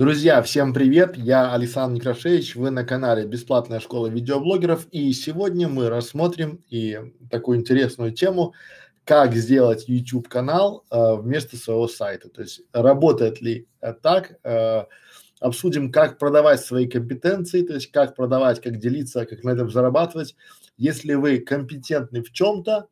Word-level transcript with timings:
Друзья, 0.00 0.40
всем 0.40 0.72
привет! 0.72 1.18
Я 1.18 1.52
Александр 1.52 1.96
Некрашевич, 1.96 2.56
вы 2.56 2.70
на 2.70 2.84
канале 2.84 3.26
Бесплатная 3.26 3.80
школа 3.80 4.06
видеоблогеров 4.06 4.86
и 4.90 5.12
сегодня 5.12 5.68
мы 5.68 5.90
рассмотрим 5.90 6.64
и 6.70 6.98
такую 7.30 7.58
интересную 7.58 8.12
тему, 8.12 8.54
как 9.04 9.34
сделать 9.34 9.90
YouTube 9.90 10.26
канал 10.26 10.86
э, 10.90 11.16
вместо 11.16 11.58
своего 11.58 11.86
сайта. 11.86 12.30
То 12.30 12.40
есть 12.40 12.62
работает 12.72 13.42
ли 13.42 13.68
так, 14.02 14.38
э, 14.42 14.84
обсудим, 15.38 15.92
как 15.92 16.18
продавать 16.18 16.62
свои 16.62 16.88
компетенции, 16.88 17.60
то 17.60 17.74
есть 17.74 17.92
как 17.92 18.16
продавать, 18.16 18.62
как 18.62 18.78
делиться, 18.78 19.26
как 19.26 19.44
на 19.44 19.50
этом 19.50 19.70
зарабатывать. 19.70 20.34
Если 20.78 21.12
вы 21.12 21.40
компетентны 21.40 22.22
в 22.22 22.32
чем-то, 22.32 22.86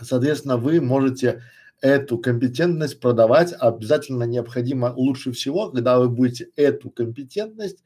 соответственно, 0.00 0.58
вы 0.58 0.80
можете 0.80 1.42
эту 1.80 2.18
компетентность 2.18 3.00
продавать 3.00 3.54
обязательно 3.58 4.24
необходимо 4.24 4.92
лучше 4.96 5.32
всего, 5.32 5.70
когда 5.70 5.98
вы 5.98 6.08
будете 6.08 6.50
эту 6.56 6.90
компетентность 6.90 7.82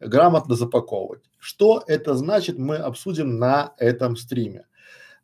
грамотно 0.00 0.54
запаковывать. 0.54 1.22
Что 1.38 1.82
это 1.86 2.14
значит, 2.14 2.58
мы 2.58 2.76
обсудим 2.76 3.38
на 3.38 3.74
этом 3.78 4.16
стриме. 4.16 4.66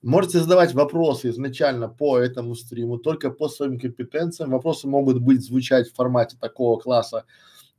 Можете 0.03 0.39
задавать 0.39 0.75
вопросы 0.75 1.31
изначально 1.31 1.89
по 1.89 2.19
этому 2.19 2.55
стриму, 2.55 2.99
только 2.99 3.31
по 3.31 3.49
своим 3.49 3.81
компетенциям. 3.81 4.51
Вопросы 4.51 4.87
могут 4.87 5.21
быть 5.21 5.45
звучать 5.45 5.89
в 5.89 5.95
формате 5.95 6.37
такого 6.41 6.79
класса. 6.79 7.25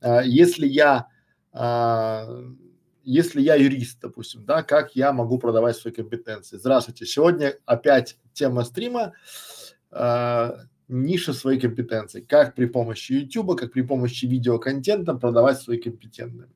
А, 0.02 0.20
если 0.22 0.66
я, 0.66 1.06
а, 1.52 2.28
если 3.04 3.40
я 3.40 3.54
юрист, 3.54 4.00
допустим, 4.02 4.44
да, 4.44 4.62
как 4.62 4.94
я 4.94 5.12
могу 5.12 5.38
продавать 5.38 5.76
свои 5.76 5.94
компетенции? 5.94 6.58
Здравствуйте. 6.58 7.06
Сегодня 7.06 7.54
опять 7.64 8.18
тема 8.34 8.64
стрима 8.64 9.14
э, 9.92 10.50
ниша 10.88 11.32
своей 11.32 11.60
компетенции. 11.60 12.20
Как 12.20 12.54
при 12.54 12.66
помощи 12.66 13.12
YouTube, 13.12 13.58
как 13.58 13.72
при 13.72 13.82
помощи 13.82 14.26
видеоконтента 14.26 15.14
продавать 15.14 15.60
свои 15.60 15.78
компетенции. 15.78 16.48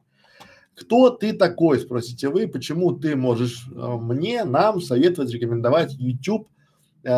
Кто 0.74 1.10
ты 1.10 1.32
такой, 1.32 1.78
спросите 1.78 2.28
вы, 2.28 2.48
почему 2.48 2.92
ты 2.92 3.14
можешь 3.14 3.66
э, 3.68 3.96
мне, 4.00 4.44
нам 4.44 4.80
советовать, 4.80 5.32
рекомендовать 5.32 5.94
YouTube 5.94 6.48
э, 7.04 7.08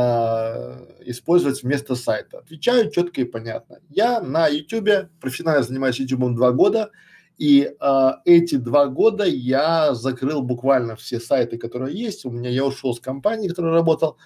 использовать 1.06 1.62
вместо 1.62 1.94
сайта? 1.94 2.40
Отвечаю 2.40 2.90
четко 2.90 3.22
и 3.22 3.24
понятно. 3.24 3.78
Я 3.88 4.20
на 4.20 4.46
YouTube 4.46 5.08
профессионально 5.20 5.62
занимаюсь 5.62 5.98
YouTube 5.98 6.34
два 6.34 6.52
года, 6.52 6.90
и 7.38 7.70
э, 7.80 8.10
эти 8.26 8.56
два 8.56 8.86
года 8.86 9.24
я 9.24 9.94
закрыл 9.94 10.42
буквально 10.42 10.94
все 10.94 11.18
сайты, 11.18 11.56
которые 11.56 11.98
есть. 11.98 12.26
У 12.26 12.30
меня 12.30 12.50
я 12.50 12.64
ушел 12.66 12.94
с 12.94 13.00
компании, 13.00 13.48
которая 13.48 13.72
работал, 13.72 14.18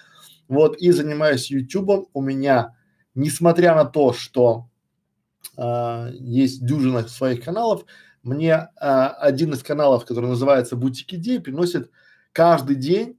вот, 0.51 0.77
и 0.79 0.91
занимаюсь 0.91 1.51
Ютубом. 1.51 2.09
У 2.13 2.21
меня, 2.21 2.77
несмотря 3.15 3.75
на 3.75 3.85
то, 3.85 4.13
что 4.13 4.69
а, 5.57 6.11
есть 6.13 6.67
дюжина 6.67 7.07
своих 7.09 7.43
каналов, 7.43 7.87
мне 8.23 8.69
а, 8.77 9.11
один 9.11 9.55
из 9.55 9.63
каналов, 9.63 10.05
который 10.05 10.29
называется 10.29 10.77
Бутик 10.77 11.15
Идей, 11.15 11.41
приносит 11.41 11.91
каждый 12.33 12.77
день 12.77 13.17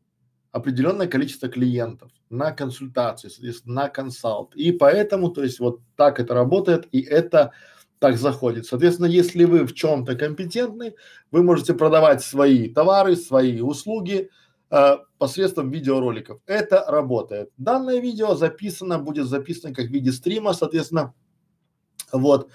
определенное 0.51 1.07
количество 1.07 1.47
клиентов 1.47 2.11
на 2.29 2.53
соответственно, 2.55 3.83
на 3.83 3.89
консалт. 3.89 4.53
И 4.55 4.73
поэтому, 4.73 5.29
то 5.29 5.41
есть 5.41 5.59
вот 5.61 5.79
так 5.95 6.19
это 6.19 6.33
работает, 6.33 6.87
и 6.91 7.01
это 7.01 7.51
так 7.99 8.17
заходит. 8.17 8.65
Соответственно, 8.65 9.07
если 9.07 9.45
вы 9.45 9.65
в 9.65 9.73
чем-то 9.73 10.15
компетентны, 10.15 10.95
вы 11.31 11.43
можете 11.43 11.73
продавать 11.73 12.21
свои 12.21 12.67
товары, 12.67 13.15
свои 13.15 13.61
услуги, 13.61 14.29
э, 14.71 14.97
посредством 15.17 15.69
видеороликов. 15.69 16.41
Это 16.45 16.83
работает. 16.87 17.51
Данное 17.57 17.99
видео 17.99 18.35
записано, 18.35 18.97
будет 18.97 19.27
записано 19.27 19.73
как 19.73 19.87
в 19.87 19.91
виде 19.91 20.11
стрима, 20.11 20.53
соответственно, 20.53 21.13
вот. 22.11 22.49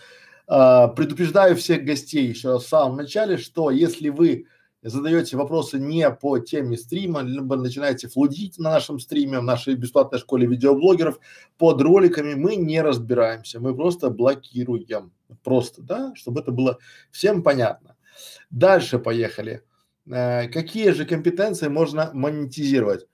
Э, 0.49 0.89
предупреждаю 0.97 1.57
всех 1.57 1.85
гостей 1.85 2.27
еще 2.27 2.53
раз 2.53 2.65
в 2.65 2.69
самом 2.69 2.97
начале, 2.97 3.37
что 3.37 3.71
если 3.71 4.09
вы 4.09 4.47
задаете 4.83 5.37
вопросы 5.37 5.79
не 5.79 6.09
по 6.11 6.39
теме 6.39 6.77
стрима, 6.77 7.21
либо 7.23 7.57
начинаете 7.57 8.09
флудить 8.09 8.59
на 8.59 8.71
нашем 8.71 9.01
стриме, 9.01 9.41
в 9.41 9.45
нашей 9.45 9.75
бесплатной 9.75 10.19
школе 10.19 10.47
видеоблогеров, 10.47 11.19
под 11.59 11.81
роликами 11.81 12.35
мы 12.35 12.57
не 12.57 12.81
разбираемся, 12.81 13.61
мы 13.61 13.75
просто 13.75 14.11
блокируем. 14.11 15.13
Просто, 15.43 15.83
да, 15.83 16.13
чтобы 16.15 16.41
это 16.41 16.53
было 16.53 16.79
всем 17.11 17.43
понятно. 17.43 17.97
Дальше 18.51 18.99
поехали. 18.99 19.63
Э, 20.11 20.49
какие 20.49 20.91
же 20.91 21.05
компетенции 21.05 21.69
можно 21.69 22.11
монетизировать? 22.13 23.07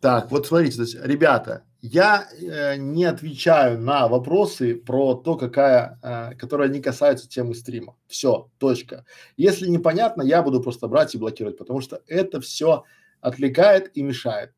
Так, 0.00 0.30
вот 0.30 0.46
смотрите, 0.46 0.76
то 0.76 0.82
есть, 0.82 0.96
ребята, 1.02 1.64
я 1.80 2.28
э, 2.32 2.76
не 2.76 3.04
отвечаю 3.04 3.80
на 3.80 4.06
вопросы 4.06 4.76
про 4.76 5.14
то, 5.14 5.36
какая, 5.36 5.98
э, 6.02 6.34
которые 6.36 6.70
не 6.70 6.80
касаются 6.80 7.28
темы 7.28 7.54
стрима. 7.54 7.96
Все, 8.06 8.50
точка. 8.58 9.04
Если 9.36 9.68
непонятно, 9.68 10.22
я 10.22 10.42
буду 10.42 10.60
просто 10.60 10.86
брать 10.88 11.14
и 11.14 11.18
блокировать, 11.18 11.56
потому 11.56 11.80
что 11.80 12.02
это 12.06 12.40
все 12.40 12.84
отвлекает 13.20 13.96
и 13.96 14.02
мешает. 14.02 14.52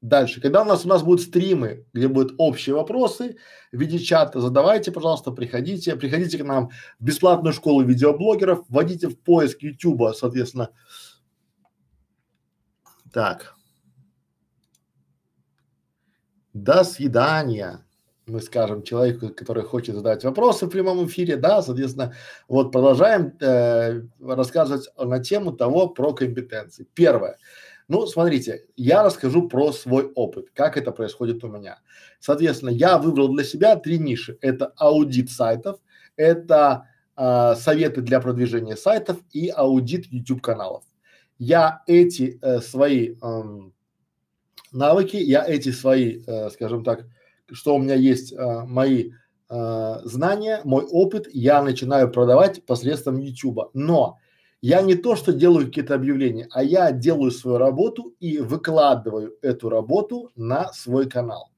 Дальше, 0.00 0.40
когда 0.40 0.62
у 0.62 0.64
нас 0.64 0.86
у 0.86 0.88
нас 0.88 1.02
будут 1.02 1.20
стримы, 1.20 1.84
где 1.92 2.08
будут 2.08 2.34
общие 2.38 2.74
вопросы 2.74 3.36
в 3.70 3.78
виде 3.78 3.98
чата, 3.98 4.40
задавайте, 4.40 4.92
пожалуйста, 4.92 5.30
приходите, 5.30 5.94
приходите 5.94 6.38
к 6.38 6.44
нам 6.44 6.70
в 6.98 7.04
бесплатную 7.04 7.52
школу 7.52 7.82
видеоблогеров, 7.82 8.64
вводите 8.68 9.08
в 9.08 9.18
поиск 9.18 9.60
YouTube, 9.60 10.16
соответственно. 10.16 10.70
Так. 13.12 13.54
До 16.54 16.82
свидания. 16.82 17.84
Мы 18.26 18.40
скажем 18.40 18.82
человеку, 18.84 19.28
который 19.30 19.64
хочет 19.64 19.96
задать 19.96 20.24
вопросы 20.24 20.66
в 20.66 20.70
прямом 20.70 21.04
эфире, 21.06 21.36
да, 21.36 21.62
соответственно, 21.62 22.14
вот 22.48 22.70
продолжаем 22.70 23.36
э, 23.40 24.02
рассказывать 24.20 24.88
на 24.96 25.18
тему 25.18 25.52
того 25.52 25.88
про 25.88 26.14
компетенции. 26.14 26.86
Первое. 26.94 27.38
Ну, 27.90 28.06
смотрите, 28.06 28.66
я 28.76 29.02
расскажу 29.02 29.48
про 29.48 29.72
свой 29.72 30.12
опыт, 30.14 30.46
как 30.54 30.76
это 30.76 30.92
происходит 30.92 31.42
у 31.42 31.48
меня. 31.48 31.80
Соответственно, 32.20 32.70
я 32.70 32.98
выбрал 32.98 33.34
для 33.34 33.42
себя 33.42 33.74
три 33.74 33.98
ниши. 33.98 34.38
Это 34.42 34.72
аудит 34.76 35.28
сайтов, 35.28 35.80
это 36.14 36.86
э, 37.16 37.54
советы 37.56 38.00
для 38.00 38.20
продвижения 38.20 38.76
сайтов 38.76 39.16
и 39.32 39.48
аудит 39.48 40.06
YouTube 40.06 40.40
каналов. 40.40 40.84
Я 41.36 41.82
эти 41.88 42.38
э, 42.40 42.60
свои 42.60 43.16
э, 43.20 43.42
навыки, 44.70 45.16
я 45.16 45.44
эти 45.44 45.72
свои, 45.72 46.22
э, 46.24 46.50
скажем 46.50 46.84
так, 46.84 47.06
что 47.50 47.74
у 47.74 47.80
меня 47.80 47.96
есть 47.96 48.32
э, 48.32 48.36
мои 48.66 49.10
э, 49.48 49.94
знания, 50.04 50.60
мой 50.62 50.84
опыт, 50.84 51.26
я 51.32 51.60
начинаю 51.60 52.08
продавать 52.08 52.64
посредством 52.66 53.18
YouTube. 53.18 53.70
Но 53.74 54.20
я 54.62 54.82
не 54.82 54.94
то, 54.94 55.16
что 55.16 55.32
делаю 55.32 55.66
какие-то 55.66 55.94
объявления, 55.94 56.48
а 56.50 56.62
я 56.62 56.92
делаю 56.92 57.30
свою 57.30 57.58
работу 57.58 58.14
и 58.20 58.38
выкладываю 58.38 59.36
эту 59.42 59.68
работу 59.68 60.30
на 60.36 60.72
свой 60.72 61.08
канал. 61.08 61.50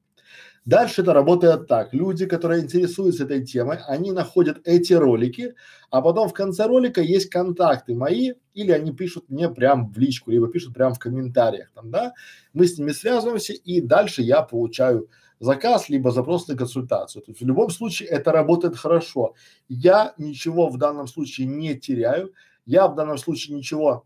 Дальше 0.65 1.01
это 1.01 1.13
работает 1.13 1.67
так. 1.67 1.93
Люди, 1.93 2.25
которые 2.25 2.63
интересуются 2.63 3.25
этой 3.25 3.45
темой, 3.45 3.79
они 3.85 4.13
находят 4.13 4.61
эти 4.63 4.93
ролики, 4.93 5.55
а 5.89 6.01
потом 6.01 6.29
в 6.29 6.33
конце 6.33 6.67
ролика 6.67 7.01
есть 7.01 7.29
контакты 7.29 7.93
мои, 7.95 8.31
или 8.53 8.71
они 8.71 8.93
пишут 8.93 9.25
мне 9.27 9.49
прям 9.49 9.91
в 9.91 9.97
личку, 9.97 10.31
либо 10.31 10.47
пишут 10.47 10.73
прям 10.73 10.93
в 10.93 10.99
комментариях 10.99 11.69
там, 11.73 11.91
да. 11.91 12.13
Мы 12.53 12.65
с 12.65 12.77
ними 12.77 12.91
связываемся, 12.91 13.51
и 13.53 13.81
дальше 13.81 14.21
я 14.21 14.41
получаю 14.41 15.09
заказ, 15.41 15.89
либо 15.89 16.11
запрос 16.11 16.47
на 16.47 16.55
консультацию. 16.55 17.21
То 17.23 17.31
есть 17.31 17.41
в 17.41 17.45
любом 17.45 17.69
случае 17.69 18.07
это 18.07 18.31
работает 18.31 18.77
хорошо. 18.77 19.35
Я 19.67 20.13
ничего 20.17 20.69
в 20.69 20.77
данном 20.77 21.07
случае 21.07 21.47
не 21.47 21.75
теряю, 21.75 22.31
я 22.65 22.87
в 22.87 22.95
данном 22.95 23.17
случае 23.17 23.57
ничего 23.57 24.05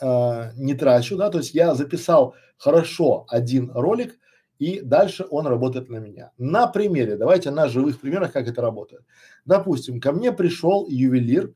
э, 0.00 0.50
не 0.56 0.74
трачу, 0.74 1.16
да, 1.16 1.30
то 1.30 1.38
есть 1.38 1.54
я 1.54 1.74
записал 1.74 2.34
хорошо 2.56 3.26
один 3.28 3.70
ролик, 3.72 4.18
и 4.58 4.80
дальше 4.80 5.26
он 5.28 5.46
работает 5.46 5.88
на 5.88 5.96
меня. 5.96 6.30
На 6.38 6.68
примере, 6.68 7.16
давайте 7.16 7.50
на 7.50 7.68
живых 7.68 8.00
примерах, 8.00 8.32
как 8.32 8.46
это 8.46 8.62
работает. 8.62 9.02
Допустим, 9.44 10.00
ко 10.00 10.12
мне 10.12 10.30
пришел 10.30 10.86
ювелир, 10.88 11.52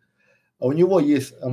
у 0.58 0.72
него 0.72 0.98
есть 0.98 1.34
у 1.42 1.50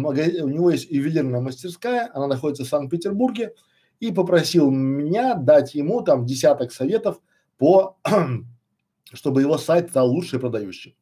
него 0.48 0.72
есть 0.72 0.90
ювелирная 0.90 1.42
мастерская, 1.42 2.10
она 2.14 2.28
находится 2.28 2.64
в 2.64 2.68
Санкт-Петербурге, 2.68 3.54
и 4.00 4.12
попросил 4.12 4.72
меня 4.72 5.36
дать 5.36 5.76
ему 5.76 6.02
там 6.02 6.26
десяток 6.26 6.72
советов 6.72 7.22
по, 7.58 7.98
чтобы 9.14 9.42
его 9.42 9.58
сайт 9.58 9.90
стал 9.90 10.10
лучше 10.10 10.40
продающим. 10.40 10.94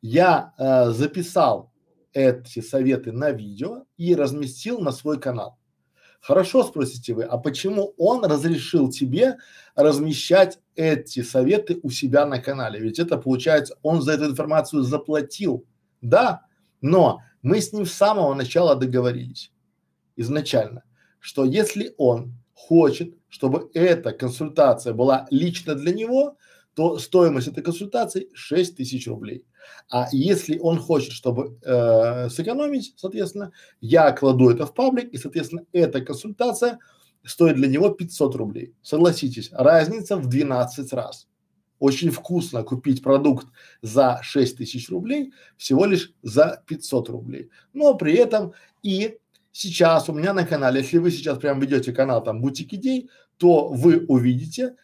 Я 0.00 0.54
э, 0.58 0.90
записал 0.90 1.72
эти 2.12 2.60
советы 2.60 3.12
на 3.12 3.30
видео 3.30 3.84
и 3.96 4.14
разместил 4.14 4.80
на 4.80 4.92
свой 4.92 5.20
канал. 5.20 5.58
Хорошо, 6.20 6.64
спросите 6.64 7.14
вы, 7.14 7.24
а 7.24 7.38
почему 7.38 7.94
он 7.96 8.24
разрешил 8.24 8.90
тебе 8.90 9.36
размещать 9.76 10.58
эти 10.74 11.22
советы 11.22 11.78
у 11.82 11.90
себя 11.90 12.26
на 12.26 12.40
канале? 12.40 12.80
Ведь 12.80 12.98
это 12.98 13.16
получается, 13.18 13.76
он 13.82 14.02
за 14.02 14.12
эту 14.12 14.26
информацию 14.26 14.82
заплатил. 14.82 15.64
Да, 16.00 16.42
но 16.80 17.20
мы 17.42 17.60
с 17.60 17.72
ним 17.72 17.86
с 17.86 17.92
самого 17.92 18.34
начала 18.34 18.74
договорились, 18.74 19.52
изначально, 20.16 20.82
что 21.20 21.44
если 21.44 21.94
он 21.98 22.34
хочет, 22.52 23.14
чтобы 23.28 23.70
эта 23.74 24.12
консультация 24.12 24.92
была 24.92 25.26
лично 25.30 25.74
для 25.74 25.92
него, 25.92 26.36
то 26.74 26.98
стоимость 26.98 27.48
этой 27.48 27.62
консультации 27.62 28.28
6 28.32 28.76
тысяч 28.76 29.06
рублей. 29.08 29.44
А 29.90 30.08
если 30.12 30.58
он 30.58 30.78
хочет, 30.78 31.12
чтобы 31.12 31.58
э, 31.62 32.28
сэкономить, 32.28 32.94
соответственно, 32.96 33.52
я 33.80 34.12
кладу 34.12 34.50
это 34.50 34.66
в 34.66 34.74
паблик, 34.74 35.10
и, 35.10 35.18
соответственно, 35.18 35.64
эта 35.72 36.00
консультация 36.00 36.78
стоит 37.24 37.56
для 37.56 37.68
него 37.68 37.90
500 37.90 38.34
рублей. 38.36 38.74
Согласитесь, 38.82 39.50
разница 39.52 40.16
в 40.16 40.28
12 40.28 40.92
раз. 40.92 41.28
Очень 41.78 42.10
вкусно 42.10 42.64
купить 42.64 43.02
продукт 43.02 43.46
за 43.82 44.20
6 44.22 44.56
тысяч 44.56 44.88
рублей 44.90 45.32
всего 45.56 45.84
лишь 45.84 46.12
за 46.22 46.62
500 46.66 47.08
рублей. 47.08 47.50
Но 47.72 47.94
при 47.94 48.14
этом 48.14 48.52
и 48.82 49.18
сейчас 49.52 50.08
у 50.08 50.12
меня 50.12 50.32
на 50.32 50.44
канале, 50.44 50.80
если 50.80 50.98
вы 50.98 51.10
сейчас 51.10 51.38
прям 51.38 51.60
ведете 51.60 51.92
канал 51.92 52.22
там 52.22 52.40
Бутик 52.40 52.72
Идей, 52.72 53.10
то 53.36 53.68
вы 53.68 54.04
увидите, 54.06 54.74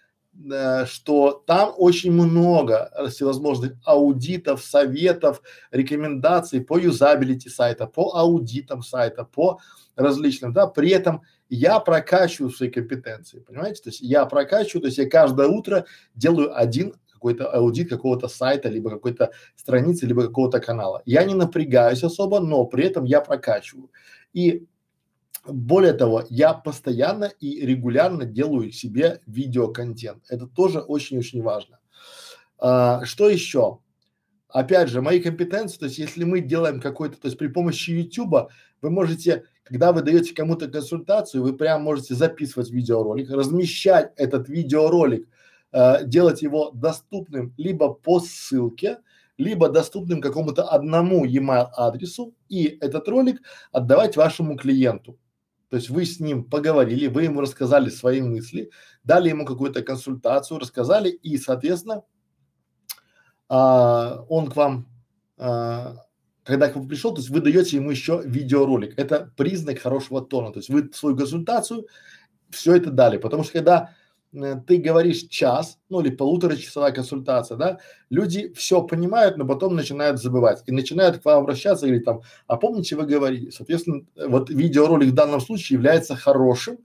что 0.87 1.43
там 1.47 1.73
очень 1.77 2.13
много 2.13 2.91
всевозможных 3.11 3.75
аудитов, 3.85 4.63
советов, 4.63 5.43
рекомендаций 5.71 6.61
по 6.61 6.79
юзабилити 6.79 7.49
сайта, 7.49 7.87
по 7.87 8.15
аудитам 8.17 8.83
сайта, 8.83 9.25
по 9.25 9.61
различным, 9.97 10.53
да, 10.53 10.67
при 10.67 10.91
этом 10.91 11.23
я 11.49 11.79
прокачиваю 11.79 12.51
свои 12.51 12.71
компетенции, 12.71 13.39
понимаете? 13.39 13.83
То 13.83 13.89
есть 13.91 14.01
я 14.01 14.27
прокачиваю, 14.27 14.83
то 14.83 14.87
есть 14.87 14.99
я 14.99 15.09
каждое 15.09 15.49
утро 15.49 15.87
делаю 16.15 16.57
один 16.59 16.95
какой-то 17.13 17.51
аудит 17.51 17.89
какого-то 17.89 18.29
сайта, 18.29 18.69
либо 18.69 18.91
какой-то 18.91 19.31
страницы, 19.57 20.05
либо 20.05 20.23
какого-то 20.23 20.61
канала. 20.61 21.03
Я 21.07 21.25
не 21.25 21.35
напрягаюсь 21.35 22.03
особо, 22.03 22.41
но 22.41 22.65
при 22.67 22.85
этом 22.85 23.05
я 23.05 23.21
прокачиваю. 23.21 23.91
И 24.35 24.67
более 25.47 25.93
того, 25.93 26.25
я 26.31 26.55
постоянно 26.55 27.25
и 27.41 27.65
регулярно 27.65 28.25
делаю 28.25 28.73
себе 28.73 29.21
видеоконтент. 29.27 30.25
Это 30.29 30.47
тоже 30.47 30.81
очень-очень 30.81 31.43
важно. 31.43 31.79
А, 32.59 33.05
что 33.05 33.29
еще? 33.29 33.79
Опять 34.49 34.89
же, 34.89 35.03
мои 35.03 35.21
компетенции, 35.21 35.79
то 35.79 35.87
есть 35.87 35.99
если 35.99 36.25
мы 36.25 36.41
делаем 36.41 36.81
какой-то, 36.81 37.21
то 37.21 37.27
есть 37.27 37.39
при 37.39 37.49
помощи 37.49 37.91
YouTube 37.91 38.51
вы 38.81 38.91
можете 38.91 39.45
когда 39.65 39.93
вы 39.93 40.03
даете 40.03 40.35
кому-то 40.35 40.69
консультацию, 40.69 41.43
вы 41.43 41.57
прям 41.57 41.83
можете 41.83 42.15
записывать 42.15 42.71
видеоролик, 42.71 43.31
размещать 43.31 44.13
этот 44.17 44.49
видеоролик, 44.49 45.27
э, 45.73 46.05
делать 46.05 46.43
его 46.43 46.71
доступным 46.71 47.55
либо 47.57 47.93
по 47.93 48.21
ссылке, 48.21 48.99
либо 49.39 49.69
доступным 49.69 50.21
какому-то 50.21 50.65
одному 50.65 51.27
email 51.27 51.69
адресу 51.77 52.35
и 52.49 52.79
этот 52.81 53.09
ролик 53.09 53.41
отдавать 53.73 54.17
вашему 54.17 54.57
клиенту. 54.57 55.19
То 55.75 55.79
есть 55.79 55.91
вы 55.91 56.05
с 56.05 56.21
ним 56.21 56.45
поговорили, 56.45 57.09
вы 57.09 57.25
ему 57.25 57.41
рассказали 57.41 57.91
свои 57.91 58.23
мысли, 58.23 58.71
дали 59.03 59.31
ему 59.31 59.45
какую-то 59.45 59.83
консультацию, 59.83 60.61
рассказали 60.61 61.09
и, 61.09 61.37
соответственно, 61.37 62.05
а, 63.49 64.25
он 64.29 64.53
к 64.53 64.55
вам 64.55 64.87
а, 65.37 65.97
когда 66.45 66.69
к 66.69 66.77
вам 66.77 66.87
пришел, 66.87 67.13
то 67.13 67.19
есть 67.21 67.29
вы 67.29 67.41
даете 67.41 67.79
ему 67.79 67.91
еще 67.91 68.23
видеоролик. 68.25 68.97
Это 68.97 69.33
признак 69.37 69.81
хорошего 69.81 70.25
тона. 70.25 70.53
То 70.53 70.61
есть 70.61 70.69
вы 70.69 70.89
свою 70.93 71.17
консультацию 71.17 71.89
все 72.51 72.77
это 72.77 72.93
дали. 72.93 73.17
Потому 73.17 73.43
что 73.43 73.55
когда 73.55 73.97
ты 74.67 74.79
говоришь 74.79 75.29
час, 75.29 75.79
ну 75.89 76.01
или 76.01 76.11
полуторачасовая 76.11 76.93
консультация, 76.93 77.57
да, 77.57 77.79
люди 78.11 78.53
все 78.55 78.83
понимают, 78.83 79.37
но 79.37 79.47
потом 79.47 79.77
начинают 79.77 80.21
забывать 80.21 80.63
и 80.67 80.73
начинают 80.73 81.19
к 81.19 81.25
вам 81.25 81.45
обращаться 81.45 81.87
и 81.87 81.91
говорить 81.91 82.05
там, 82.05 82.23
а 82.47 82.57
помните 82.57 82.97
вы 82.97 83.07
говорили, 83.07 83.51
соответственно, 83.51 84.03
вот 84.17 84.51
видеоролик 84.51 85.11
в 85.11 85.15
данном 85.15 85.41
случае 85.41 85.77
является 85.77 86.17
хорошим 86.17 86.79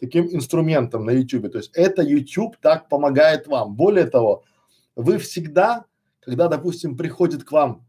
таким 0.00 0.26
инструментом 0.34 1.04
на 1.04 1.10
YouTube. 1.10 1.50
То 1.52 1.58
есть 1.58 1.70
это 1.74 2.02
YouTube 2.02 2.56
так 2.60 2.88
помогает 2.88 3.46
вам. 3.46 3.76
Более 3.76 4.06
того, 4.06 4.44
вы 4.94 5.18
всегда, 5.18 5.84
когда, 6.20 6.48
допустим, 6.48 6.96
приходит 6.96 7.44
к 7.44 7.52
вам 7.52 7.86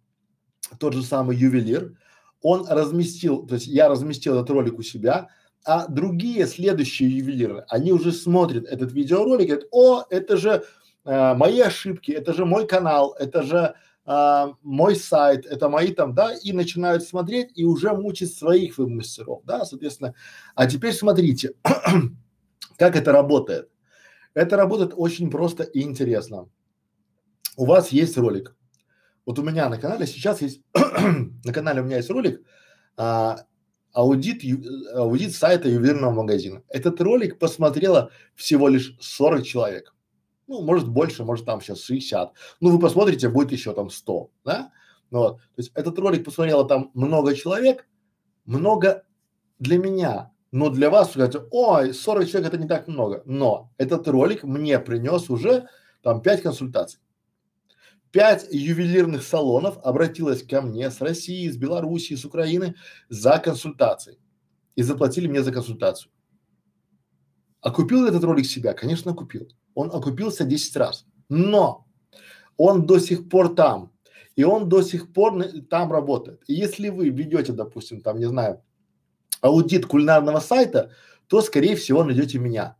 тот 0.79 0.93
же 0.93 1.03
самый 1.03 1.35
ювелир, 1.35 1.97
он 2.41 2.67
разместил, 2.67 3.47
то 3.47 3.55
есть 3.55 3.67
я 3.67 3.89
разместил 3.89 4.35
этот 4.35 4.49
ролик 4.51 4.77
у 4.77 4.83
себя, 4.83 5.29
а 5.65 5.87
другие 5.87 6.47
следующие 6.47 7.17
ювелиры, 7.17 7.65
они 7.69 7.91
уже 7.91 8.11
смотрят 8.11 8.65
этот 8.65 8.91
видеоролик 8.91 9.41
и 9.41 9.47
говорят, 9.47 9.67
о, 9.71 10.03
это 10.09 10.37
же 10.37 10.63
э, 11.05 11.33
мои 11.33 11.59
ошибки, 11.59 12.11
это 12.11 12.33
же 12.33 12.45
мой 12.45 12.67
канал, 12.67 13.15
это 13.19 13.43
же 13.43 13.75
э, 14.05 14.45
мой 14.61 14.95
сайт, 14.95 15.45
это 15.45 15.69
мои 15.69 15.93
там, 15.93 16.13
да, 16.13 16.33
и 16.33 16.53
начинают 16.53 17.03
смотреть 17.03 17.51
и 17.55 17.65
уже 17.65 17.93
мучить 17.93 18.33
своих 18.33 18.77
мастеров, 18.77 19.41
да, 19.45 19.65
соответственно. 19.65 20.13
А 20.55 20.67
теперь 20.67 20.93
смотрите, 20.93 21.53
как 22.77 22.95
это 22.95 23.11
работает. 23.11 23.69
Это 24.33 24.55
работает 24.55 24.93
очень 24.95 25.31
просто 25.31 25.63
и 25.63 25.81
интересно. 25.81 26.47
У 27.57 27.65
вас 27.65 27.89
есть 27.89 28.17
ролик, 28.17 28.55
вот 29.27 29.39
у 29.39 29.43
меня 29.43 29.67
на 29.67 29.77
канале 29.77 30.07
сейчас 30.07 30.41
есть, 30.41 30.61
на 30.73 31.51
канале 31.51 31.81
у 31.81 31.83
меня 31.83 31.97
есть 31.97 32.09
ролик 32.09 32.41
а, 32.95 33.41
аудит, 33.97 34.43
аудит 34.93 35.33
сайта 35.33 35.67
ювелирного 35.69 36.11
магазина. 36.11 36.61
Этот 36.69 37.01
ролик 37.01 37.39
посмотрело 37.39 38.11
всего 38.35 38.67
лишь 38.67 38.95
40 38.99 39.43
человек. 39.43 39.95
Ну, 40.45 40.61
может 40.61 40.87
больше, 40.87 41.23
может 41.23 41.47
там 41.47 41.61
сейчас 41.61 41.81
60. 41.81 42.31
Ну, 42.61 42.69
вы 42.69 42.79
посмотрите, 42.79 43.27
будет 43.27 43.51
еще 43.51 43.73
там 43.73 43.89
100, 43.89 44.29
да? 44.45 44.71
Ну, 45.09 45.19
вот. 45.19 45.37
То 45.37 45.57
есть 45.57 45.71
этот 45.73 45.97
ролик 45.97 46.23
посмотрело 46.23 46.67
там 46.67 46.91
много 46.93 47.33
человек, 47.33 47.87
много 48.45 49.03
для 49.57 49.79
меня, 49.79 50.31
но 50.51 50.69
для 50.69 50.91
вас, 50.91 51.15
вы 51.15 51.27
ой, 51.49 51.91
40 51.91 52.27
человек 52.27 52.53
это 52.53 52.61
не 52.61 52.67
так 52.67 52.87
много. 52.87 53.23
Но 53.25 53.71
этот 53.79 54.07
ролик 54.07 54.43
мне 54.43 54.77
принес 54.77 55.27
уже 55.31 55.67
там 56.03 56.21
5 56.21 56.43
консультаций. 56.43 56.99
Пять 58.17 58.47
ювелирных 58.49 59.21
салонов 59.21 59.77
обратилось 59.83 60.41
ко 60.41 60.63
мне 60.63 60.89
с 60.89 61.01
России, 61.01 61.47
с 61.47 61.55
Белоруссии, 61.55 62.15
с 62.15 62.25
Украины 62.25 62.73
за 63.09 63.37
консультацией 63.37 64.17
и 64.75 64.81
заплатили 64.81 65.27
мне 65.27 65.43
за 65.43 65.51
консультацию. 65.51 66.11
Окупил 67.61 68.07
этот 68.07 68.23
ролик 68.23 68.47
себя? 68.47 68.73
Конечно, 68.73 69.13
купил. 69.13 69.47
Он 69.75 69.91
окупился 69.93 70.45
10 70.45 70.75
раз. 70.77 71.05
Но 71.29 71.85
он 72.57 72.87
до 72.87 72.97
сих 72.97 73.29
пор 73.29 73.53
там. 73.53 73.91
И 74.35 74.43
он 74.43 74.67
до 74.67 74.81
сих 74.81 75.13
пор 75.13 75.39
там 75.69 75.91
работает. 75.91 76.41
И 76.47 76.55
если 76.55 76.89
вы 76.89 77.09
ведете, 77.09 77.53
допустим, 77.53 78.01
там, 78.01 78.17
не 78.17 78.25
знаю, 78.25 78.63
аудит 79.41 79.85
кулинарного 79.85 80.39
сайта, 80.39 80.89
то, 81.27 81.39
скорее 81.41 81.75
всего, 81.75 82.03
найдете 82.03 82.39
меня. 82.39 82.77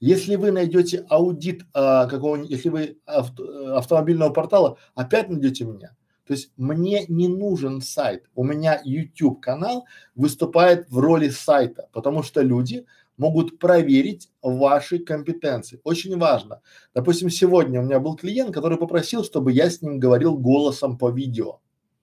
Если 0.00 0.36
вы 0.36 0.50
найдете 0.50 1.04
аудит 1.08 1.62
а, 1.74 2.06
какого-нибудь, 2.06 2.50
если 2.50 2.68
вы 2.68 2.98
авто, 3.06 3.76
автомобильного 3.76 4.30
портала, 4.30 4.78
опять 4.94 5.28
найдете 5.28 5.64
меня. 5.64 5.96
То 6.26 6.34
есть 6.34 6.52
мне 6.56 7.04
не 7.08 7.28
нужен 7.28 7.80
сайт. 7.80 8.24
У 8.34 8.44
меня 8.44 8.80
YouTube 8.84 9.40
канал 9.40 9.86
выступает 10.14 10.88
в 10.88 10.98
роли 10.98 11.28
сайта, 11.28 11.88
потому 11.92 12.22
что 12.22 12.42
люди 12.42 12.86
могут 13.16 13.58
проверить 13.58 14.30
ваши 14.40 14.98
компетенции. 14.98 15.80
Очень 15.84 16.18
важно. 16.18 16.60
Допустим, 16.94 17.28
сегодня 17.30 17.80
у 17.80 17.84
меня 17.84 18.00
был 18.00 18.16
клиент, 18.16 18.54
который 18.54 18.78
попросил, 18.78 19.24
чтобы 19.24 19.52
я 19.52 19.68
с 19.68 19.82
ним 19.82 19.98
говорил 19.98 20.36
голосом 20.36 20.96
по 20.96 21.10
видео. 21.10 21.60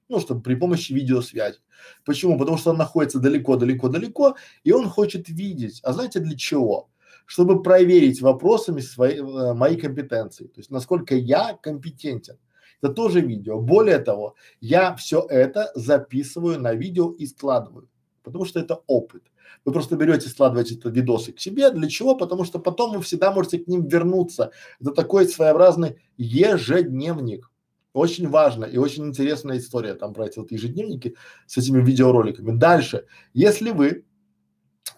Ну, 0.10 0.20
чтобы 0.20 0.42
при 0.42 0.56
помощи 0.56 0.92
видеосвязи. 0.92 1.60
Почему? 2.04 2.38
Потому 2.38 2.58
что 2.58 2.72
он 2.72 2.78
находится 2.78 3.20
далеко-далеко-далеко, 3.20 4.36
и 4.64 4.72
он 4.72 4.90
хочет 4.90 5.30
видеть. 5.30 5.82
А 5.84 5.94
знаете 5.94 6.20
для 6.20 6.36
чего? 6.36 6.90
Чтобы 7.30 7.62
проверить 7.62 8.24
вопросами 8.24 8.82
свои, 8.82 9.20
э, 9.20 9.54
мои 9.54 9.76
компетенции, 9.78 10.46
то 10.46 10.60
есть 10.60 10.72
насколько 10.72 11.14
я 11.14 11.56
компетентен. 11.62 12.38
Это 12.82 12.92
тоже 12.92 13.22
видео. 13.22 13.60
Более 13.60 14.00
того, 14.00 14.34
я 14.62 14.96
все 14.96 15.28
это 15.30 15.72
записываю 15.76 16.60
на 16.60 16.74
видео 16.74 17.12
и 17.12 17.28
складываю, 17.28 17.88
потому 18.24 18.46
что 18.46 18.60
это 18.60 18.82
опыт. 18.88 19.22
Вы 19.64 19.74
просто 19.74 19.96
берете, 19.96 20.28
складываете 20.28 20.74
это 20.74 20.90
видосы 20.90 21.32
к 21.32 21.40
себе. 21.40 21.70
Для 21.70 21.88
чего? 21.88 22.16
Потому 22.16 22.46
что 22.46 22.58
потом 22.58 22.96
вы 22.96 23.02
всегда 23.04 23.32
можете 23.32 23.60
к 23.60 23.68
ним 23.68 23.86
вернуться. 23.86 24.50
Это 24.82 24.90
такой 24.92 25.28
своеобразный 25.28 25.98
ежедневник. 26.18 27.52
Очень 27.94 28.28
важно 28.28 28.66
и 28.66 28.78
очень 28.78 29.06
интересная 29.06 29.60
история 29.60 29.94
там 29.94 30.16
про 30.16 30.26
эти 30.26 30.40
вот 30.40 30.52
ежедневники 30.52 31.16
с 31.46 31.58
этими 31.58 31.80
видеороликами. 31.80 32.58
Дальше, 32.58 33.06
если 33.34 33.70
вы, 33.70 34.06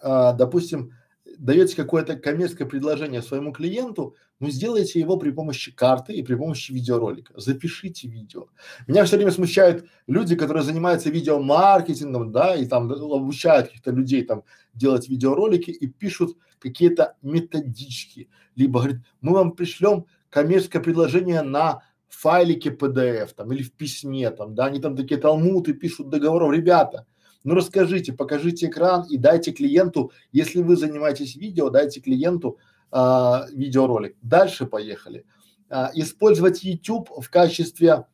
а, 0.00 0.32
допустим, 0.32 0.92
даете 1.38 1.76
какое-то 1.76 2.16
коммерческое 2.16 2.66
предложение 2.66 3.22
своему 3.22 3.52
клиенту, 3.52 4.16
ну 4.40 4.50
сделайте 4.50 4.98
его 4.98 5.16
при 5.16 5.30
помощи 5.30 5.72
карты 5.72 6.12
и 6.14 6.22
при 6.22 6.34
помощи 6.34 6.72
видеоролика. 6.72 7.32
Запишите 7.38 8.08
видео. 8.08 8.46
Меня 8.86 9.04
все 9.04 9.16
время 9.16 9.30
смущают 9.30 9.86
люди, 10.06 10.36
которые 10.36 10.62
занимаются 10.62 11.10
видеомаркетингом, 11.10 12.32
да, 12.32 12.54
и 12.54 12.66
там 12.66 12.90
обучают 12.90 13.68
каких-то 13.68 13.90
людей 13.90 14.24
там 14.24 14.44
делать 14.74 15.08
видеоролики 15.08 15.70
и 15.70 15.86
пишут 15.86 16.36
какие-то 16.58 17.16
методички. 17.22 18.28
Либо 18.56 18.80
говорят, 18.80 19.02
мы 19.20 19.32
вам 19.34 19.52
пришлем 19.52 20.06
коммерческое 20.30 20.82
предложение 20.82 21.42
на 21.42 21.82
файлике 22.08 22.70
PDF 22.70 23.30
там 23.34 23.52
или 23.52 23.62
в 23.62 23.72
письме 23.72 24.30
там, 24.30 24.54
да, 24.54 24.66
они 24.66 24.80
там 24.80 24.96
такие 24.96 25.20
талмуты 25.20 25.72
пишут 25.72 26.08
договоров. 26.10 26.52
Ребята, 26.52 27.06
ну 27.44 27.54
расскажите, 27.54 28.12
покажите 28.12 28.66
экран 28.66 29.06
и 29.08 29.16
дайте 29.16 29.52
клиенту, 29.52 30.12
если 30.32 30.62
вы 30.62 30.76
занимаетесь 30.76 31.36
видео, 31.36 31.70
дайте 31.70 32.00
клиенту 32.00 32.58
а, 32.90 33.46
видеоролик. 33.52 34.16
Дальше 34.22 34.66
поехали. 34.66 35.24
а, 35.70 35.90
использовать 35.94 36.62
YouTube 36.62 37.10
в 37.18 37.30
качестве 37.30 38.06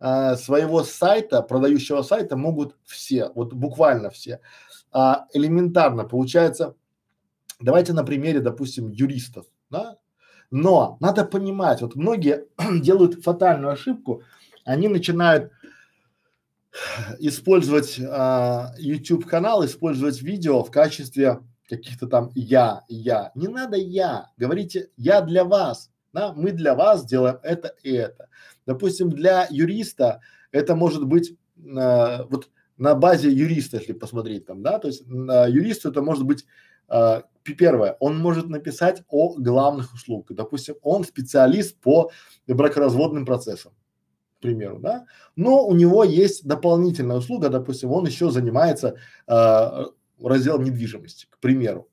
а, 0.00 0.34
своего 0.36 0.82
сайта, 0.82 1.42
продающего 1.42 2.02
сайта 2.02 2.36
могут 2.36 2.76
все, 2.84 3.30
вот 3.34 3.52
буквально 3.52 4.10
все. 4.10 4.40
А, 4.90 5.26
элементарно 5.34 6.04
получается, 6.04 6.74
давайте 7.60 7.92
на 7.92 8.02
примере, 8.02 8.40
допустим, 8.40 8.90
юристов, 8.90 9.46
да? 9.70 9.98
Но 10.50 10.96
надо 11.00 11.24
понимать, 11.24 11.82
вот 11.82 11.94
многие 11.94 12.46
делают 12.80 13.22
фатальную 13.22 13.72
ошибку, 13.72 14.22
они 14.64 14.88
начинают 14.88 15.52
использовать 17.18 18.00
а, 18.00 18.74
YouTube 18.78 19.26
канал, 19.26 19.64
использовать 19.64 20.22
видео 20.22 20.62
в 20.64 20.70
качестве 20.70 21.40
каких-то 21.68 22.06
там 22.06 22.30
я, 22.34 22.82
я. 22.88 23.32
Не 23.34 23.48
надо 23.48 23.76
я, 23.76 24.28
говорите 24.36 24.90
я 24.96 25.20
для 25.20 25.44
вас, 25.44 25.90
да, 26.12 26.32
мы 26.34 26.52
для 26.52 26.74
вас 26.74 27.04
делаем 27.06 27.38
это 27.42 27.74
и 27.82 27.92
это. 27.92 28.28
Допустим, 28.66 29.10
для 29.10 29.46
юриста 29.50 30.20
это 30.50 30.74
может 30.74 31.06
быть 31.06 31.34
э, 31.56 32.24
вот 32.28 32.50
на 32.76 32.94
базе 32.94 33.30
юриста, 33.30 33.78
если 33.78 33.92
посмотреть 33.92 34.46
там, 34.46 34.62
да, 34.62 34.78
то 34.78 34.88
есть 34.88 35.06
на 35.06 35.46
юристу 35.46 35.90
это 35.90 36.02
может 36.02 36.24
быть 36.24 36.44
э, 36.88 37.22
первое, 37.42 37.96
он 38.00 38.18
может 38.18 38.48
написать 38.48 39.02
о 39.08 39.34
главных 39.34 39.94
услугах. 39.94 40.36
Допустим, 40.36 40.74
он 40.82 41.04
специалист 41.04 41.76
по 41.80 42.10
бракоразводным 42.46 43.24
процессам, 43.24 43.72
примеру, 44.42 44.78
да, 44.78 45.06
но 45.36 45.66
у 45.66 45.74
него 45.74 46.04
есть 46.04 46.46
дополнительная 46.46 47.16
услуга, 47.16 47.48
допустим, 47.48 47.90
он 47.90 48.06
еще 48.06 48.30
занимается 48.30 48.96
э, 49.26 49.84
разделом 50.22 50.64
недвижимости, 50.64 51.26
к 51.30 51.38
примеру. 51.38 51.88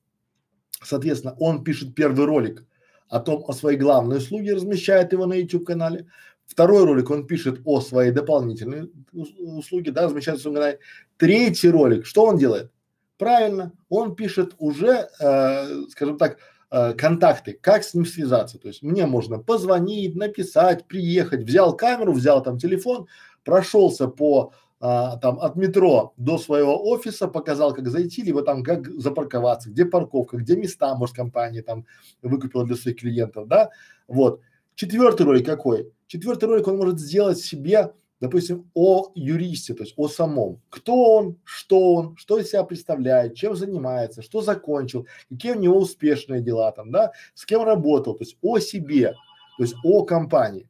Соответственно, 0.82 1.36
он 1.40 1.64
пишет 1.64 1.96
первый 1.96 2.26
ролик 2.26 2.66
о 3.08 3.20
том, 3.20 3.44
о 3.48 3.54
своей 3.54 3.78
главной 3.78 4.18
услуге, 4.18 4.54
размещает 4.54 5.14
его 5.14 5.26
на 5.26 5.34
YouTube 5.34 5.66
канале. 5.66 6.08
Второй 6.46 6.84
ролик 6.84 7.10
он 7.10 7.28
пишет 7.28 7.62
о 7.66 7.80
своей 7.82 8.12
дополнительной 8.12 8.92
услуге, 9.12 9.92
да, 9.92 10.04
размещает 10.04 10.42
своем 10.42 10.56
канале. 10.56 10.80
Третий 11.18 11.70
ролик, 11.70 12.06
что 12.06 12.26
он 12.26 12.38
делает? 12.38 12.72
Правильно, 13.18 13.74
он 13.90 14.16
пишет 14.16 14.56
уже, 14.58 15.10
э, 15.20 15.82
скажем 15.90 16.18
так, 16.18 16.38
э, 16.72 16.94
контакты, 16.94 17.54
как 17.54 17.84
с 17.84 17.94
ним 17.94 18.06
связаться. 18.06 18.58
То 18.58 18.68
есть 18.68 18.84
мне 18.84 19.06
можно 19.06 19.40
позвонить, 19.40 20.16
написать, 20.16 20.86
приехать, 20.86 21.44
взял 21.44 21.76
камеру, 21.76 22.14
взял 22.14 22.44
там 22.44 22.58
телефон, 22.58 23.08
прошелся 23.44 24.08
по 24.08 24.54
а, 24.82 25.18
там 25.18 25.40
от 25.42 25.58
метро 25.58 26.14
до 26.16 26.38
своего 26.38 26.90
офиса, 26.90 27.28
показал, 27.28 27.74
как 27.74 27.90
зайти, 27.90 28.22
либо 28.22 28.44
там 28.44 28.64
как 28.64 28.90
запарковаться, 28.90 29.70
где 29.70 29.84
парковка, 29.84 30.38
где 30.38 30.56
места, 30.56 30.96
может, 30.96 31.16
компания 31.16 31.62
там 31.62 31.86
выкупила 32.22 32.66
для 32.66 32.78
своих 32.78 32.98
клиентов, 32.98 33.48
да, 33.48 33.72
вот. 34.08 34.42
Четвертый 34.76 35.26
ролик 35.26 35.46
какой? 35.46 35.92
Четвертый 36.08 36.46
ролик 36.46 36.66
он 36.70 36.78
может 36.78 37.00
сделать 37.00 37.40
себе, 37.40 37.92
допустим, 38.20 38.70
о 38.74 39.12
юристе, 39.16 39.74
то 39.74 39.84
есть 39.84 39.94
о 39.98 40.08
самом. 40.08 40.62
Кто 40.70 41.16
он, 41.16 41.38
что 41.44 41.94
он, 41.94 42.18
что 42.18 42.38
из 42.38 42.50
себя 42.50 42.64
представляет, 42.64 43.36
чем 43.36 43.56
занимается, 43.56 44.22
что 44.22 44.42
закончил, 44.42 45.08
какие 45.30 45.54
у 45.54 45.60
него 45.60 45.78
успешные 45.78 46.42
дела 46.42 46.72
там, 46.72 46.92
да, 46.92 47.14
с 47.34 47.46
кем 47.46 47.64
работал, 47.64 48.16
то 48.16 48.24
есть 48.24 48.38
о 48.42 48.60
себе, 48.60 49.14
то 49.58 49.64
есть 49.64 49.76
о 49.84 50.04
компании. 50.04 50.70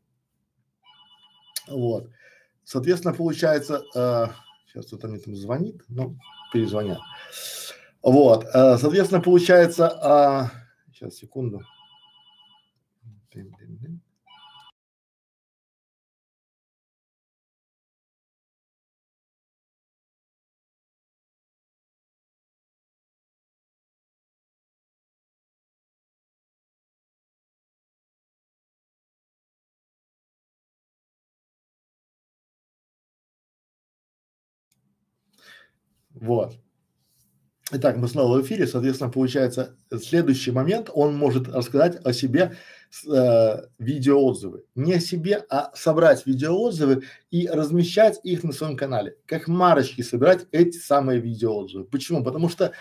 Вот. 1.67 2.09
Соответственно, 2.63 3.13
получается, 3.13 3.83
э, 3.95 4.27
сейчас 4.67 4.85
кто-то 4.87 5.07
мне 5.07 5.19
там 5.19 5.35
звонит, 5.35 5.81
ну, 5.87 6.17
перезвонят. 6.53 6.99
Вот, 8.01 8.45
э, 8.45 8.77
соответственно, 8.77 9.21
получается, 9.21 10.51
э, 10.53 10.91
сейчас, 10.93 11.15
секунду. 11.15 11.61
Вот. 36.21 36.53
Итак, 37.71 37.97
мы 37.97 38.07
снова 38.07 38.39
в 38.39 38.41
эфире, 38.41 38.65
соответственно, 38.65 39.11
получается, 39.11 39.75
следующий 40.01 40.49
момент, 40.49 40.89
он 40.91 41.15
может 41.15 41.47
рассказать 41.47 42.03
о 42.03 42.13
себе 42.13 42.55
э, 43.07 43.57
видеоотзывы. 43.77 44.63
Не 44.73 44.95
о 44.95 44.99
себе, 44.99 45.45
а 45.51 45.71
собрать 45.75 46.25
видеоотзывы 46.25 47.03
и 47.29 47.47
размещать 47.47 48.19
их 48.23 48.43
на 48.43 48.53
своем 48.53 48.75
канале. 48.75 49.17
Как 49.27 49.47
марочки 49.47 50.01
собирать 50.01 50.47
эти 50.51 50.77
самые 50.77 51.19
видеоотзывы. 51.19 51.83
Почему? 51.83 52.23
Потому 52.23 52.49
что, 52.49 52.71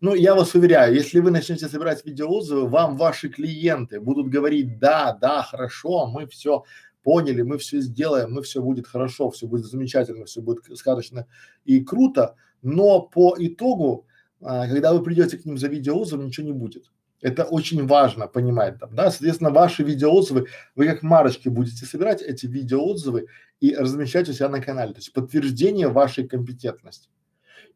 ну, 0.00 0.14
я 0.14 0.36
вас 0.36 0.54
уверяю, 0.54 0.94
если 0.94 1.18
вы 1.18 1.32
начнете 1.32 1.66
собирать 1.66 2.06
видеоотзывы, 2.06 2.68
вам 2.68 2.96
ваши 2.96 3.28
клиенты 3.28 3.98
будут 4.00 4.28
говорить, 4.28 4.78
да, 4.78 5.18
да, 5.20 5.42
хорошо, 5.42 6.06
мы 6.06 6.28
все 6.28 6.62
поняли, 7.02 7.42
мы 7.42 7.58
все 7.58 7.80
сделаем, 7.80 8.32
мы 8.32 8.42
все 8.42 8.62
будет 8.62 8.86
хорошо, 8.86 9.30
все 9.30 9.48
будет 9.48 9.66
замечательно, 9.66 10.24
все 10.24 10.40
будет 10.40 10.64
сказочно 10.76 11.26
и 11.64 11.80
круто, 11.80 12.36
но 12.66 13.00
по 13.00 13.36
итогу, 13.38 14.06
а, 14.40 14.66
когда 14.66 14.92
вы 14.92 15.02
придете 15.02 15.38
к 15.38 15.44
ним 15.44 15.56
за 15.56 15.68
видеоотзывом, 15.68 16.26
ничего 16.26 16.46
не 16.46 16.52
будет. 16.52 16.90
Это 17.22 17.44
очень 17.44 17.86
важно 17.86 18.26
понимать 18.26 18.78
там, 18.80 18.94
да, 18.94 19.10
соответственно, 19.10 19.50
ваши 19.50 19.84
видеоотзывы, 19.84 20.48
вы 20.74 20.86
как 20.86 21.02
марочки 21.02 21.48
будете 21.48 21.86
собирать 21.86 22.22
эти 22.22 22.46
видеоотзывы 22.46 23.28
и 23.60 23.74
размещать 23.74 24.28
у 24.28 24.32
себя 24.32 24.48
на 24.48 24.60
канале, 24.60 24.92
то 24.92 24.98
есть 24.98 25.12
подтверждение 25.12 25.88
вашей 25.88 26.26
компетентности. 26.26 27.08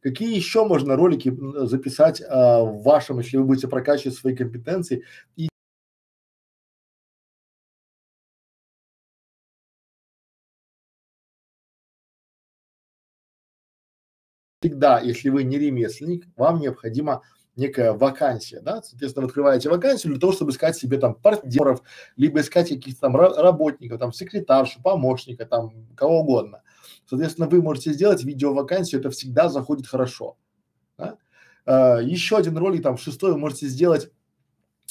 Какие 0.02 0.34
еще 0.34 0.64
можно 0.64 0.96
ролики 0.96 1.32
записать 1.66 2.20
а, 2.28 2.64
в 2.64 2.82
вашем, 2.82 3.18
если 3.18 3.36
вы 3.36 3.44
будете 3.44 3.68
прокачивать 3.68 4.16
свои 4.16 4.34
компетенции 4.34 5.04
и 5.36 5.49
всегда, 14.60 15.00
если 15.00 15.30
вы 15.30 15.44
не 15.44 15.58
ремесленник, 15.58 16.26
вам 16.36 16.60
необходима 16.60 17.22
некая 17.56 17.92
вакансия, 17.92 18.60
да, 18.60 18.82
соответственно, 18.82 19.24
вы 19.24 19.28
открываете 19.28 19.68
вакансию 19.68 20.12
для 20.12 20.20
того, 20.20 20.32
чтобы 20.32 20.50
искать 20.50 20.76
себе 20.76 20.98
там 20.98 21.14
партнеров, 21.14 21.82
либо 22.16 22.40
искать 22.40 22.68
каких-то 22.68 23.00
там 23.00 23.16
работников, 23.16 23.98
там 23.98 24.12
секретаршу, 24.12 24.82
помощника, 24.82 25.46
там 25.46 25.88
кого 25.96 26.20
угодно. 26.20 26.62
Соответственно, 27.06 27.48
вы 27.48 27.60
можете 27.60 27.92
сделать 27.92 28.22
видео-вакансию, 28.22 29.00
это 29.00 29.10
всегда 29.10 29.48
заходит 29.48 29.86
хорошо. 29.86 30.36
Да? 30.96 31.16
А, 31.66 31.98
еще 31.98 32.36
один 32.36 32.56
ролик, 32.56 32.82
там, 32.82 32.96
шестой, 32.98 33.32
вы 33.32 33.38
можете 33.38 33.66
сделать 33.66 34.06
э, 34.06 34.10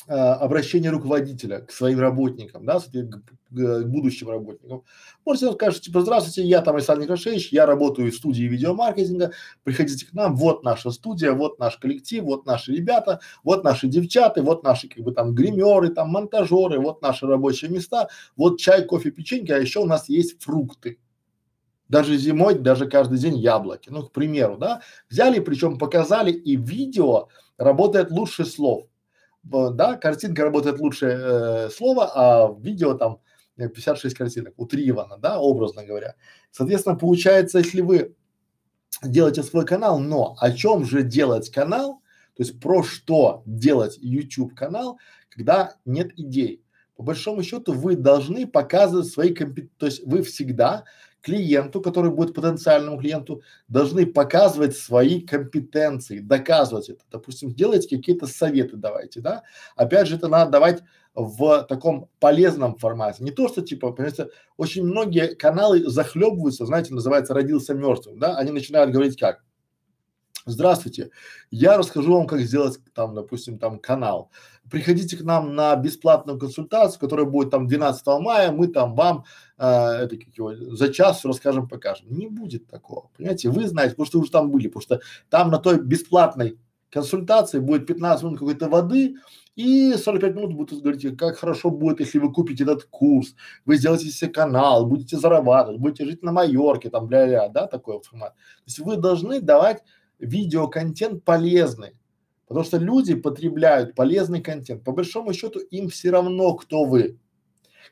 обращение 0.07 0.91
руководителя 0.91 1.59
к 1.59 1.71
своим 1.71 1.99
работникам, 1.99 2.65
да, 2.65 2.79
к, 2.79 2.91
к 2.91 3.83
будущим 3.85 4.29
работникам. 4.29 4.83
Можете 5.25 5.51
сказать, 5.51 5.81
типа, 5.81 6.01
здравствуйте, 6.01 6.43
я 6.43 6.61
там 6.61 6.75
Александр 6.75 7.03
Некрашевич, 7.03 7.51
я 7.51 7.65
работаю 7.65 8.11
в 8.11 8.15
студии 8.15 8.43
видеомаркетинга, 8.43 9.31
приходите 9.63 10.05
к 10.05 10.13
нам, 10.13 10.35
вот 10.35 10.63
наша 10.63 10.91
студия, 10.91 11.31
вот 11.33 11.59
наш 11.59 11.77
коллектив, 11.77 12.23
вот 12.23 12.45
наши 12.45 12.73
ребята, 12.73 13.19
вот 13.43 13.63
наши 13.63 13.87
девчата, 13.87 14.41
вот 14.41 14.63
наши, 14.63 14.87
как 14.87 15.03
бы, 15.03 15.11
там, 15.11 15.33
гримеры, 15.33 15.89
там, 15.89 16.09
монтажеры, 16.09 16.79
вот 16.79 17.01
наши 17.01 17.25
рабочие 17.27 17.69
места, 17.69 18.09
вот 18.35 18.59
чай, 18.59 18.85
кофе, 18.85 19.11
печеньки, 19.11 19.51
а 19.51 19.57
еще 19.57 19.79
у 19.79 19.85
нас 19.85 20.09
есть 20.09 20.41
фрукты. 20.41 20.99
Даже 21.87 22.17
зимой, 22.17 22.53
даже 22.53 22.87
каждый 22.87 23.17
день 23.17 23.37
яблоки. 23.37 23.89
Ну, 23.89 24.03
к 24.03 24.11
примеру, 24.11 24.57
да, 24.57 24.81
взяли, 25.09 25.39
причем 25.39 25.79
показали, 25.79 26.31
и 26.31 26.55
видео 26.55 27.29
работает 27.57 28.11
лучше 28.11 28.45
слов 28.45 28.88
да, 29.49 29.95
картинка 29.95 30.43
работает 30.43 30.79
лучше 30.79 31.07
э, 31.07 31.69
слова, 31.69 32.11
а 32.13 32.47
в 32.47 32.61
видео 32.61 32.93
там 32.93 33.19
56 33.57 34.15
картинок, 34.15 34.53
утрировано, 34.57 35.17
да, 35.17 35.39
образно 35.39 35.83
говоря. 35.83 36.15
Соответственно, 36.51 36.95
получается, 36.95 37.59
если 37.59 37.81
вы 37.81 38.15
делаете 39.03 39.43
свой 39.43 39.65
канал, 39.65 39.99
но 39.99 40.35
о 40.39 40.51
чем 40.51 40.85
же 40.85 41.03
делать 41.03 41.49
канал, 41.49 42.01
то 42.35 42.43
есть 42.43 42.59
про 42.59 42.83
что 42.83 43.43
делать 43.45 43.97
YouTube 43.99 44.55
канал, 44.55 44.97
когда 45.29 45.75
нет 45.85 46.11
идей. 46.17 46.63
По 46.99 47.03
большому 47.03 47.43
счету 47.43 47.71
вы 47.71 47.95
должны 47.95 48.45
показывать 48.45 49.07
свои 49.07 49.33
компетенции, 49.33 49.71
то 49.77 49.85
есть 49.85 50.05
вы 50.05 50.21
всегда 50.21 50.83
клиенту, 51.21 51.79
который 51.79 52.11
будет 52.11 52.33
потенциальному 52.33 52.99
клиенту, 52.99 53.41
должны 53.69 54.05
показывать 54.05 54.75
свои 54.75 55.21
компетенции, 55.21 56.19
доказывать 56.19 56.89
это. 56.89 56.99
Допустим, 57.09 57.53
делайте 57.53 57.95
какие-то 57.95 58.27
советы 58.27 58.75
давайте, 58.75 59.21
да. 59.21 59.43
Опять 59.77 60.09
же, 60.09 60.17
это 60.17 60.27
надо 60.27 60.51
давать 60.51 60.83
в 61.15 61.63
таком 61.69 62.09
полезном 62.19 62.77
формате. 62.77 63.23
Не 63.23 63.31
то, 63.31 63.47
что 63.47 63.61
типа, 63.61 63.93
понимаете, 63.93 64.27
очень 64.57 64.83
многие 64.83 65.35
каналы 65.35 65.89
захлебываются, 65.89 66.65
знаете, 66.65 66.93
называется 66.93 67.33
родился 67.33 67.73
мертвым, 67.73 68.19
да, 68.19 68.35
они 68.35 68.51
начинают 68.51 68.91
говорить 68.91 69.17
как? 69.17 69.41
Здравствуйте, 70.45 71.11
я 71.51 71.77
расскажу 71.77 72.13
вам, 72.13 72.25
как 72.25 72.39
сделать 72.41 72.79
там, 72.93 73.13
допустим, 73.13 73.59
там 73.59 73.77
канал. 73.79 74.31
Приходите 74.71 75.17
к 75.17 75.21
нам 75.21 75.55
на 75.55 75.75
бесплатную 75.75 76.39
консультацию, 76.39 76.99
которая 76.99 77.25
будет 77.25 77.49
там 77.49 77.67
12 77.67 78.05
мая, 78.21 78.51
мы 78.51 78.67
там 78.67 78.95
вам 78.95 79.25
э, 79.57 79.65
это 79.65 80.15
как 80.15 80.37
его, 80.37 80.55
за 80.55 80.93
час 80.93 81.25
расскажем, 81.25 81.67
покажем. 81.67 82.07
Не 82.09 82.27
будет 82.27 82.67
такого, 82.67 83.09
понимаете? 83.17 83.49
Вы 83.49 83.67
знаете, 83.67 83.91
потому 83.91 84.05
что 84.05 84.19
уже 84.19 84.31
там 84.31 84.51
были, 84.51 84.67
потому 84.67 84.81
что 84.81 85.01
там 85.29 85.49
на 85.49 85.57
той 85.57 85.79
бесплатной 85.81 86.57
консультации 86.89 87.59
будет 87.59 87.85
15 87.85 88.23
минут 88.23 88.39
какой-то 88.39 88.69
воды 88.69 89.15
и 89.55 89.93
45 89.93 90.35
минут 90.35 90.53
будут 90.53 90.81
говорить, 90.81 91.17
как 91.17 91.37
хорошо 91.37 91.69
будет, 91.69 91.99
если 91.99 92.17
вы 92.17 92.31
купите 92.31 92.63
этот 92.63 92.85
курс, 92.85 93.35
вы 93.65 93.75
сделаете 93.75 94.09
себе 94.09 94.31
канал, 94.31 94.85
будете 94.85 95.17
зарабатывать, 95.17 95.81
будете 95.81 96.05
жить 96.05 96.23
на 96.23 96.31
Майорке, 96.31 96.89
там, 96.89 97.07
бля-бля, 97.07 97.49
да, 97.49 97.67
такой 97.67 97.99
формат. 98.01 98.35
То 98.35 98.63
есть 98.67 98.79
вы 98.79 98.95
должны 98.95 99.41
давать 99.41 99.83
видеоконтент 100.19 101.23
полезный, 101.23 101.95
потому 102.47 102.65
что 102.65 102.77
люди 102.77 103.15
потребляют 103.15 103.95
полезный 103.95 104.41
контент. 104.41 104.83
По 104.83 104.91
большому 104.91 105.33
счету 105.33 105.59
им 105.59 105.89
все 105.89 106.11
равно, 106.11 106.53
кто 106.55 106.83
вы, 106.85 107.17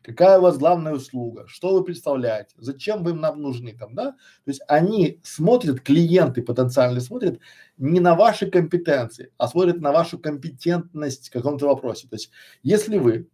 какая 0.02 0.40
у 0.40 0.42
вас 0.42 0.58
главная 0.58 0.94
услуга, 0.94 1.46
что 1.48 1.74
вы 1.74 1.84
представляете, 1.84 2.54
зачем 2.58 3.04
вы 3.04 3.12
им 3.12 3.22
нам 3.22 3.42
нужны 3.42 3.76
там, 3.78 3.96
да? 3.96 4.12
То 4.12 4.52
есть 4.52 4.62
они 4.68 5.20
смотрят, 5.24 5.82
клиенты 5.82 6.42
потенциально 6.42 7.00
смотрят 7.00 7.40
не 7.78 8.00
на 8.00 8.16
ваши 8.16 8.50
компетенции, 8.50 9.32
а 9.38 9.48
смотрят 9.48 9.80
на 9.80 9.92
вашу 9.92 10.20
компетентность 10.20 11.30
в 11.30 11.32
каком-то 11.32 11.68
вопросе. 11.68 12.08
То 12.08 12.16
есть 12.16 12.32
если 12.64 12.98
вы, 12.98 13.28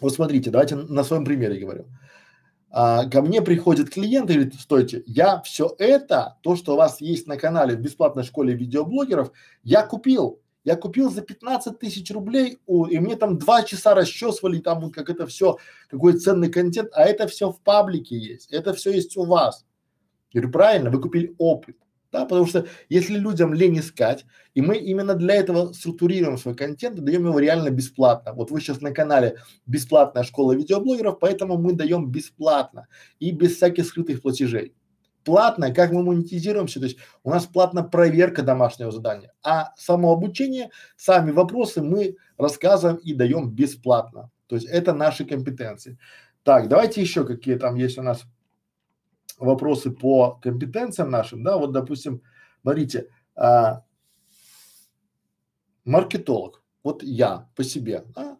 вот 0.00 0.14
смотрите, 0.14 0.50
давайте 0.50 0.76
на 0.76 1.04
своем 1.04 1.24
примере 1.24 1.60
говорю, 1.60 1.86
а, 2.72 3.06
ко 3.06 3.20
мне 3.20 3.42
приходит 3.42 3.90
клиент 3.90 4.30
и 4.30 4.34
говорит, 4.34 4.54
стойте, 4.54 5.02
я 5.06 5.40
все 5.42 5.74
это, 5.78 6.38
то, 6.42 6.54
что 6.54 6.74
у 6.74 6.76
вас 6.76 7.00
есть 7.00 7.26
на 7.26 7.36
канале 7.36 7.74
в 7.74 7.80
бесплатной 7.80 8.22
школе 8.22 8.54
видеоблогеров, 8.54 9.32
я 9.64 9.82
купил. 9.82 10.40
Я 10.62 10.76
купил 10.76 11.10
за 11.10 11.22
15 11.22 11.78
тысяч 11.78 12.10
рублей, 12.10 12.58
у, 12.66 12.84
и 12.84 12.98
мне 12.98 13.16
там 13.16 13.38
два 13.38 13.62
часа 13.62 13.94
расчесывали, 13.94 14.58
там 14.58 14.80
вот 14.80 14.94
как 14.94 15.08
это 15.08 15.26
все, 15.26 15.56
какой 15.88 16.12
ценный 16.18 16.50
контент, 16.50 16.90
а 16.92 17.04
это 17.04 17.26
все 17.26 17.50
в 17.50 17.60
паблике 17.62 18.16
есть, 18.18 18.52
это 18.52 18.74
все 18.74 18.92
есть 18.92 19.16
у 19.16 19.24
вас. 19.24 19.64
Я 20.32 20.42
говорю, 20.42 20.52
правильно, 20.52 20.90
вы 20.90 21.00
купили 21.00 21.34
опыт. 21.38 21.76
Да, 22.12 22.24
потому 22.24 22.46
что 22.46 22.66
если 22.88 23.16
людям 23.16 23.54
лень 23.54 23.78
искать, 23.78 24.26
и 24.54 24.60
мы 24.60 24.76
именно 24.76 25.14
для 25.14 25.36
этого 25.36 25.72
структурируем 25.72 26.38
свой 26.38 26.56
контент 26.56 26.98
и 26.98 27.02
даем 27.02 27.26
его 27.26 27.38
реально 27.38 27.70
бесплатно. 27.70 28.32
Вот 28.32 28.50
вы 28.50 28.60
сейчас 28.60 28.80
на 28.80 28.90
канале 28.90 29.36
бесплатная 29.66 30.24
школа 30.24 30.52
видеоблогеров, 30.52 31.20
поэтому 31.20 31.56
мы 31.56 31.72
даем 31.72 32.10
бесплатно 32.10 32.88
и 33.20 33.30
без 33.30 33.56
всяких 33.56 33.86
скрытых 33.86 34.22
платежей. 34.22 34.74
Платно, 35.22 35.72
как 35.72 35.92
мы 35.92 36.02
монетизируемся, 36.02 36.80
то 36.80 36.86
есть 36.86 36.98
у 37.22 37.30
нас 37.30 37.46
платная 37.46 37.84
проверка 37.84 38.42
домашнего 38.42 38.90
задания, 38.90 39.32
а 39.44 39.72
само 39.76 40.12
обучение, 40.12 40.70
сами 40.96 41.30
вопросы 41.30 41.82
мы 41.82 42.16
рассказываем 42.38 42.96
и 42.96 43.12
даем 43.12 43.50
бесплатно. 43.50 44.30
То 44.46 44.56
есть 44.56 44.66
это 44.66 44.94
наши 44.94 45.24
компетенции. 45.24 45.98
Так, 46.42 46.68
давайте 46.68 47.02
еще 47.02 47.24
какие 47.24 47.56
там 47.56 47.76
есть 47.76 47.98
у 47.98 48.02
нас 48.02 48.24
вопросы 49.38 49.90
по 49.90 50.38
компетенциям 50.42 51.10
нашим, 51.10 51.42
да, 51.42 51.56
вот, 51.56 51.72
допустим, 51.72 52.22
смотрите, 52.62 53.08
а, 53.34 53.84
маркетолог, 55.84 56.62
вот 56.82 57.02
я 57.02 57.48
по 57.56 57.64
себе, 57.64 58.04
а, 58.16 58.36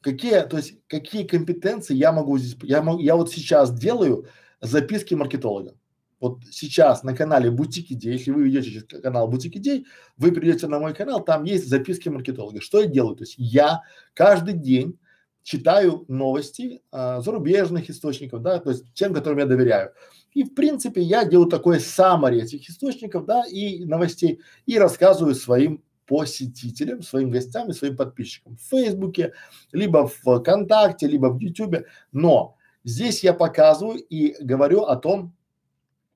какие, 0.00 0.40
то 0.42 0.56
есть 0.56 0.74
какие 0.86 1.24
компетенции 1.24 1.94
я 1.94 2.12
могу 2.12 2.38
здесь, 2.38 2.56
я 2.62 2.82
могу, 2.82 3.00
я 3.00 3.16
вот 3.16 3.30
сейчас 3.30 3.72
делаю 3.76 4.26
записки 4.60 5.14
маркетолога. 5.14 5.74
Вот 6.20 6.38
сейчас 6.52 7.02
на 7.02 7.16
канале 7.16 7.50
Бутик 7.50 7.90
Идей, 7.90 8.12
если 8.12 8.30
вы 8.30 8.44
ведете 8.44 8.70
через 8.70 9.02
канал 9.02 9.26
Бутик 9.26 9.56
Идей, 9.56 9.86
вы 10.16 10.30
придете 10.30 10.68
на 10.68 10.78
мой 10.78 10.94
канал, 10.94 11.24
там 11.24 11.42
есть 11.42 11.68
записки 11.68 12.08
маркетолога. 12.08 12.60
Что 12.60 12.80
я 12.80 12.86
делаю? 12.86 13.16
То 13.16 13.24
есть 13.24 13.34
я 13.38 13.82
каждый 14.14 14.54
день 14.54 15.00
читаю 15.42 16.04
новости 16.08 16.82
а, 16.90 17.20
зарубежных 17.20 17.90
источников, 17.90 18.42
да, 18.42 18.58
то 18.58 18.70
есть 18.70 18.92
тем, 18.94 19.12
которым 19.14 19.38
я 19.38 19.46
доверяю. 19.46 19.92
И 20.34 20.44
в 20.44 20.54
принципе 20.54 21.02
я 21.02 21.24
делаю 21.24 21.48
такой 21.48 21.78
summary 21.78 22.40
этих 22.40 22.68
источников, 22.68 23.26
да, 23.26 23.44
и 23.44 23.84
новостей, 23.84 24.40
и 24.66 24.78
рассказываю 24.78 25.34
своим 25.34 25.82
посетителям, 26.06 27.02
своим 27.02 27.30
гостям 27.30 27.70
и 27.70 27.74
своим 27.74 27.96
подписчикам 27.96 28.56
в 28.56 28.60
Фейсбуке, 28.70 29.32
либо 29.72 30.08
в 30.08 30.14
ВКонтакте, 30.38 31.06
либо 31.06 31.26
в 31.26 31.38
Ютубе. 31.38 31.86
Но 32.12 32.56
здесь 32.84 33.22
я 33.22 33.34
показываю 33.34 33.98
и 33.98 34.34
говорю 34.42 34.82
о 34.82 34.96
том, 34.96 35.34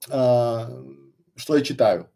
э, 0.09 0.67
что 1.37 1.57
я 1.57 1.63
читаю. 1.63 2.11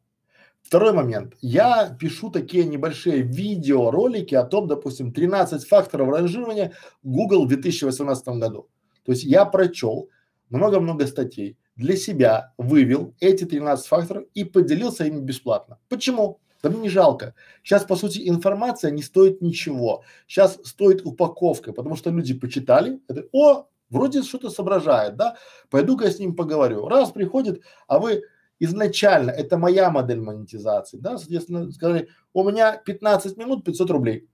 Второй 0.71 0.93
момент. 0.93 1.35
Я 1.41 1.97
пишу 1.99 2.31
такие 2.31 2.65
небольшие 2.65 3.23
видеоролики 3.23 4.37
о 4.37 4.45
том, 4.45 4.69
допустим, 4.69 5.13
13 5.13 5.67
факторов 5.67 6.11
ранжирования 6.11 6.75
Google 7.03 7.45
в 7.45 7.49
2018 7.49 8.29
году. 8.39 8.69
То 9.05 9.11
есть 9.11 9.25
я 9.25 9.45
прочел 9.47 10.11
много-много 10.49 11.09
статей, 11.09 11.59
для 11.75 11.97
себя 11.97 12.53
вывел 12.57 13.17
эти 13.19 13.47
13 13.47 13.85
факторов 13.85 14.25
и 14.33 14.45
поделился 14.45 15.07
ими 15.07 15.19
бесплатно. 15.19 15.81
Почему? 15.89 16.39
Да 16.63 16.71
мне 16.71 16.83
не 16.83 16.89
жалко. 16.89 17.35
Сейчас, 17.65 17.83
по 17.83 17.97
сути, 17.97 18.29
информация 18.29 18.93
не 18.93 19.03
стоит 19.03 19.43
ничего. 19.43 20.05
Сейчас 20.29 20.57
стоит 20.63 21.05
упаковка, 21.05 21.73
потому 21.73 21.97
что 21.97 22.11
люди 22.11 22.33
почитали, 22.33 23.01
это, 23.09 23.25
о, 23.33 23.67
вроде 23.89 24.23
что-то 24.23 24.51
соображает, 24.51 25.17
да, 25.17 25.37
пойду-ка 25.69 26.05
я 26.05 26.13
с 26.13 26.21
ним 26.21 26.37
поговорю. 26.37 26.87
Раз 26.87 27.11
приходит, 27.11 27.61
а 27.89 27.99
вы 27.99 28.23
изначально, 28.61 29.31
это 29.31 29.59
моя 29.59 29.91
модель 29.91 30.21
монетизации, 30.21 30.99
да, 30.99 31.19
соответственно, 31.19 31.73
сказали, 31.73 32.09
у 32.33 32.49
меня 32.49 32.77
15 32.77 33.37
минут 33.37 33.65
500 33.65 33.91
рублей. 33.91 34.29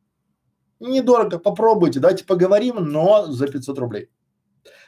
Недорого, 0.80 1.38
попробуйте, 1.38 2.00
давайте 2.00 2.24
поговорим, 2.24 2.76
но 2.76 3.26
за 3.32 3.46
500 3.46 3.78
рублей. 3.78 4.10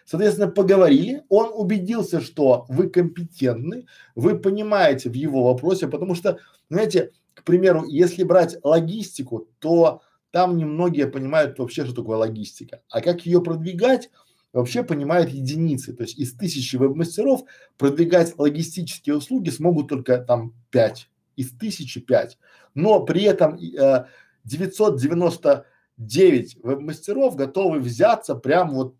Соответственно, 0.04 0.50
поговорили, 0.50 1.22
он 1.28 1.50
убедился, 1.54 2.20
что 2.20 2.66
вы 2.68 2.90
компетентны, 2.90 3.86
вы 4.14 4.38
понимаете 4.38 5.08
в 5.08 5.14
его 5.14 5.44
вопросе, 5.44 5.86
потому 5.86 6.14
что, 6.14 6.38
знаете, 6.68 7.12
к 7.34 7.44
примеру, 7.44 7.84
если 7.86 8.24
брать 8.24 8.56
логистику, 8.64 9.48
то 9.60 10.02
там 10.30 10.56
немногие 10.56 11.06
понимают 11.06 11.58
вообще, 11.58 11.84
что 11.84 11.94
такое 11.94 12.16
логистика. 12.16 12.82
А 12.90 13.00
как 13.00 13.24
ее 13.24 13.42
продвигать, 13.42 14.10
вообще 14.52 14.82
понимают 14.82 15.30
единицы. 15.30 15.92
То 15.92 16.02
есть 16.02 16.18
из 16.18 16.34
тысячи 16.34 16.76
веб-мастеров 16.76 17.42
продвигать 17.76 18.38
логистические 18.38 19.16
услуги 19.16 19.50
смогут 19.50 19.88
только 19.88 20.18
там 20.18 20.54
пять, 20.70 21.10
из 21.36 21.50
тысячи 21.50 22.00
пять. 22.00 22.38
Но 22.74 23.04
при 23.04 23.24
этом 23.24 23.56
э, 23.56 24.06
999 24.44 26.56
веб-мастеров 26.62 27.36
готовы 27.36 27.80
взяться 27.80 28.34
прям 28.34 28.70
вот 28.70 28.94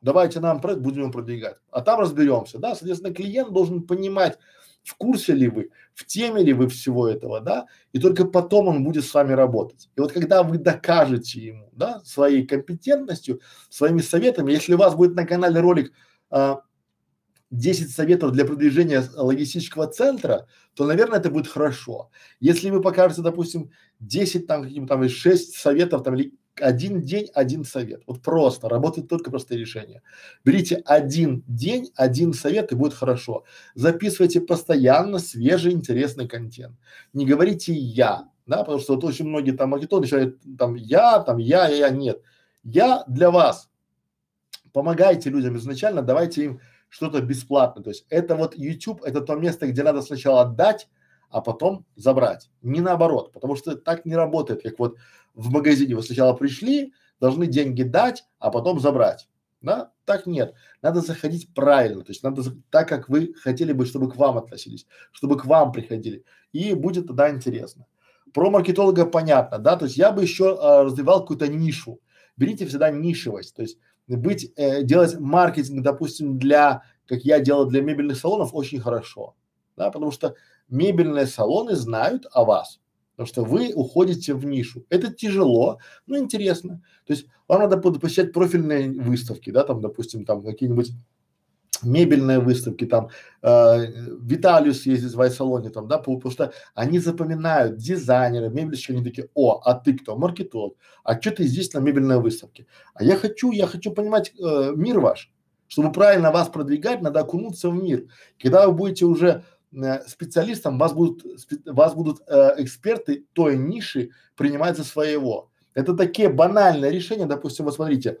давайте 0.00 0.40
нам 0.40 0.60
проект, 0.60 0.80
будем 0.80 1.12
продвигать. 1.12 1.56
А 1.70 1.80
там 1.80 2.00
разберемся, 2.00 2.58
да, 2.58 2.74
соответственно, 2.74 3.14
клиент 3.14 3.52
должен 3.52 3.82
понимать, 3.82 4.38
в 4.88 4.94
курсе 4.96 5.34
ли 5.34 5.48
вы, 5.48 5.70
в 5.92 6.06
теме 6.06 6.42
ли 6.42 6.54
вы 6.54 6.66
всего 6.68 7.06
этого, 7.06 7.40
да, 7.40 7.66
и 7.92 8.00
только 8.00 8.24
потом 8.24 8.68
он 8.68 8.84
будет 8.84 9.04
с 9.04 9.12
вами 9.12 9.34
работать. 9.34 9.90
И 9.96 10.00
вот 10.00 10.12
когда 10.12 10.42
вы 10.42 10.56
докажете 10.56 11.40
ему, 11.40 11.68
да, 11.72 12.00
своей 12.04 12.46
компетентностью, 12.46 13.40
своими 13.68 14.00
советами, 14.00 14.50
если 14.50 14.72
у 14.72 14.78
вас 14.78 14.94
будет 14.94 15.14
на 15.14 15.26
канале 15.26 15.60
ролик 15.60 15.92
а, 16.30 16.62
10 17.50 17.90
советов 17.90 18.32
для 18.32 18.46
продвижения 18.46 19.04
логистического 19.14 19.88
центра, 19.88 20.46
то, 20.72 20.86
наверное, 20.86 21.18
это 21.18 21.30
будет 21.30 21.48
хорошо. 21.48 22.10
Если 22.40 22.70
вы 22.70 22.80
покажете, 22.80 23.20
допустим, 23.20 23.70
10 24.00 24.46
там, 24.46 24.62
каким 24.62 24.86
там, 24.86 25.06
6 25.06 25.54
советов 25.54 26.02
там, 26.02 26.14
или 26.14 26.32
один 26.60 27.02
день, 27.02 27.28
один 27.34 27.64
совет. 27.64 28.02
Вот 28.06 28.22
просто, 28.22 28.68
работает 28.68 29.08
только 29.08 29.30
простые 29.30 29.60
решения. 29.60 30.02
Берите 30.44 30.82
один 30.84 31.44
день, 31.46 31.90
один 31.96 32.32
совет 32.32 32.72
и 32.72 32.74
будет 32.74 32.94
хорошо. 32.94 33.44
Записывайте 33.74 34.40
постоянно 34.40 35.18
свежий, 35.18 35.72
интересный 35.72 36.28
контент. 36.28 36.76
Не 37.12 37.26
говорите 37.26 37.72
я, 37.72 38.28
да, 38.46 38.58
потому 38.58 38.78
что 38.78 38.94
вот 38.94 39.04
очень 39.04 39.26
многие 39.26 39.52
там 39.52 39.70
маркетологи 39.70 40.04
начинают 40.04 40.38
там 40.58 40.74
я, 40.74 41.20
там 41.20 41.38
я, 41.38 41.68
я, 41.68 41.76
я, 41.76 41.90
нет. 41.90 42.22
Я 42.62 43.04
для 43.06 43.30
вас. 43.30 43.70
Помогайте 44.72 45.30
людям 45.30 45.56
изначально, 45.56 46.02
давайте 46.02 46.44
им 46.44 46.60
что-то 46.88 47.20
бесплатное. 47.20 47.84
То 47.84 47.90
есть 47.90 48.06
это 48.08 48.36
вот 48.36 48.56
YouTube, 48.56 49.02
это 49.02 49.20
то 49.20 49.34
место, 49.34 49.66
где 49.66 49.82
надо 49.82 50.02
сначала 50.02 50.42
отдать, 50.42 50.88
а 51.30 51.40
потом 51.40 51.84
забрать. 51.96 52.50
Не 52.62 52.80
наоборот, 52.80 53.32
потому 53.32 53.56
что 53.56 53.76
так 53.76 54.04
не 54.04 54.16
работает, 54.16 54.62
как 54.62 54.78
вот 54.78 54.96
в 55.38 55.50
магазине 55.50 55.94
вы 55.94 56.02
сначала 56.02 56.34
пришли, 56.34 56.92
должны 57.20 57.46
деньги 57.46 57.82
дать, 57.82 58.24
а 58.38 58.50
потом 58.50 58.80
забрать. 58.80 59.28
Да? 59.60 59.92
Так 60.04 60.26
нет. 60.26 60.54
Надо 60.82 61.00
заходить 61.00 61.54
правильно, 61.54 62.02
то 62.04 62.10
есть 62.10 62.22
надо 62.22 62.42
так, 62.70 62.88
как 62.88 63.08
вы 63.08 63.34
хотели 63.34 63.72
бы, 63.72 63.86
чтобы 63.86 64.10
к 64.10 64.16
вам 64.16 64.36
относились, 64.36 64.86
чтобы 65.12 65.38
к 65.38 65.46
вам 65.46 65.72
приходили. 65.72 66.24
И 66.52 66.74
будет 66.74 67.06
тогда 67.06 67.30
интересно. 67.30 67.86
Про 68.34 68.50
маркетолога 68.50 69.06
понятно, 69.06 69.58
да, 69.58 69.76
то 69.76 69.86
есть 69.86 69.96
я 69.96 70.12
бы 70.12 70.22
еще 70.22 70.44
э, 70.60 70.82
развивал 70.82 71.20
какую-то 71.22 71.48
нишу. 71.48 72.00
Берите 72.36 72.66
всегда 72.66 72.90
нишевость, 72.90 73.56
то 73.56 73.62
есть 73.62 73.78
быть, 74.06 74.52
э, 74.56 74.82
делать 74.82 75.18
маркетинг, 75.18 75.82
допустим, 75.82 76.38
для, 76.38 76.82
как 77.06 77.20
я 77.22 77.40
делал 77.40 77.66
для 77.66 77.80
мебельных 77.80 78.18
салонов, 78.18 78.50
очень 78.52 78.80
хорошо 78.80 79.34
да, 79.78 79.90
потому 79.90 80.10
что 80.10 80.34
мебельные 80.68 81.26
салоны 81.26 81.74
знают 81.76 82.26
о 82.32 82.44
вас, 82.44 82.80
потому 83.18 83.26
что 83.26 83.44
вы 83.44 83.72
уходите 83.74 84.32
в 84.32 84.44
нишу. 84.44 84.86
Это 84.90 85.12
тяжело, 85.12 85.80
но 86.06 86.18
интересно. 86.18 86.80
То 87.04 87.14
есть 87.14 87.26
вам 87.48 87.62
надо 87.62 87.76
посещать 87.76 88.32
профильные 88.32 88.92
выставки, 88.92 89.50
да, 89.50 89.64
там, 89.64 89.80
допустим, 89.80 90.24
там 90.24 90.44
какие-нибудь 90.44 90.92
мебельные 91.82 92.38
выставки, 92.38 92.86
там, 92.86 93.08
э, 93.42 93.86
Виталиус 94.20 94.86
ездит 94.86 95.14
в 95.14 95.20
айсалоне, 95.20 95.70
там, 95.70 95.88
да, 95.88 95.98
потому 95.98 96.30
что 96.30 96.52
они 96.74 97.00
запоминают 97.00 97.76
дизайнеры, 97.76 98.50
мебельщики, 98.50 98.92
они 98.92 99.02
такие, 99.02 99.28
о, 99.34 99.62
а 99.64 99.74
ты 99.74 99.98
кто? 99.98 100.16
Маркетолог. 100.16 100.76
А 101.02 101.20
что 101.20 101.32
ты 101.32 101.44
здесь 101.44 101.72
на 101.74 101.80
мебельной 101.80 102.20
выставке? 102.20 102.66
А 102.94 103.02
я 103.02 103.16
хочу, 103.16 103.50
я 103.50 103.66
хочу 103.66 103.90
понимать 103.90 104.32
э, 104.38 104.72
мир 104.76 105.00
ваш. 105.00 105.32
Чтобы 105.66 105.90
правильно 105.90 106.30
вас 106.30 106.48
продвигать, 106.48 107.02
надо 107.02 107.20
окунуться 107.20 107.68
в 107.68 107.74
мир. 107.74 108.06
Когда 108.40 108.68
вы 108.68 108.74
будете 108.74 109.06
уже 109.06 109.42
специалистом, 110.06 110.78
вас 110.78 110.92
будут, 110.92 111.24
вас 111.66 111.94
будут 111.94 112.22
э, 112.26 112.54
эксперты 112.58 113.26
той 113.32 113.56
ниши 113.56 114.10
принимать 114.34 114.76
за 114.76 114.84
своего. 114.84 115.50
Это 115.74 115.94
такие 115.94 116.28
банальные 116.28 116.90
решения, 116.90 117.26
допустим, 117.26 117.64
вот 117.66 117.74
смотрите, 117.74 118.18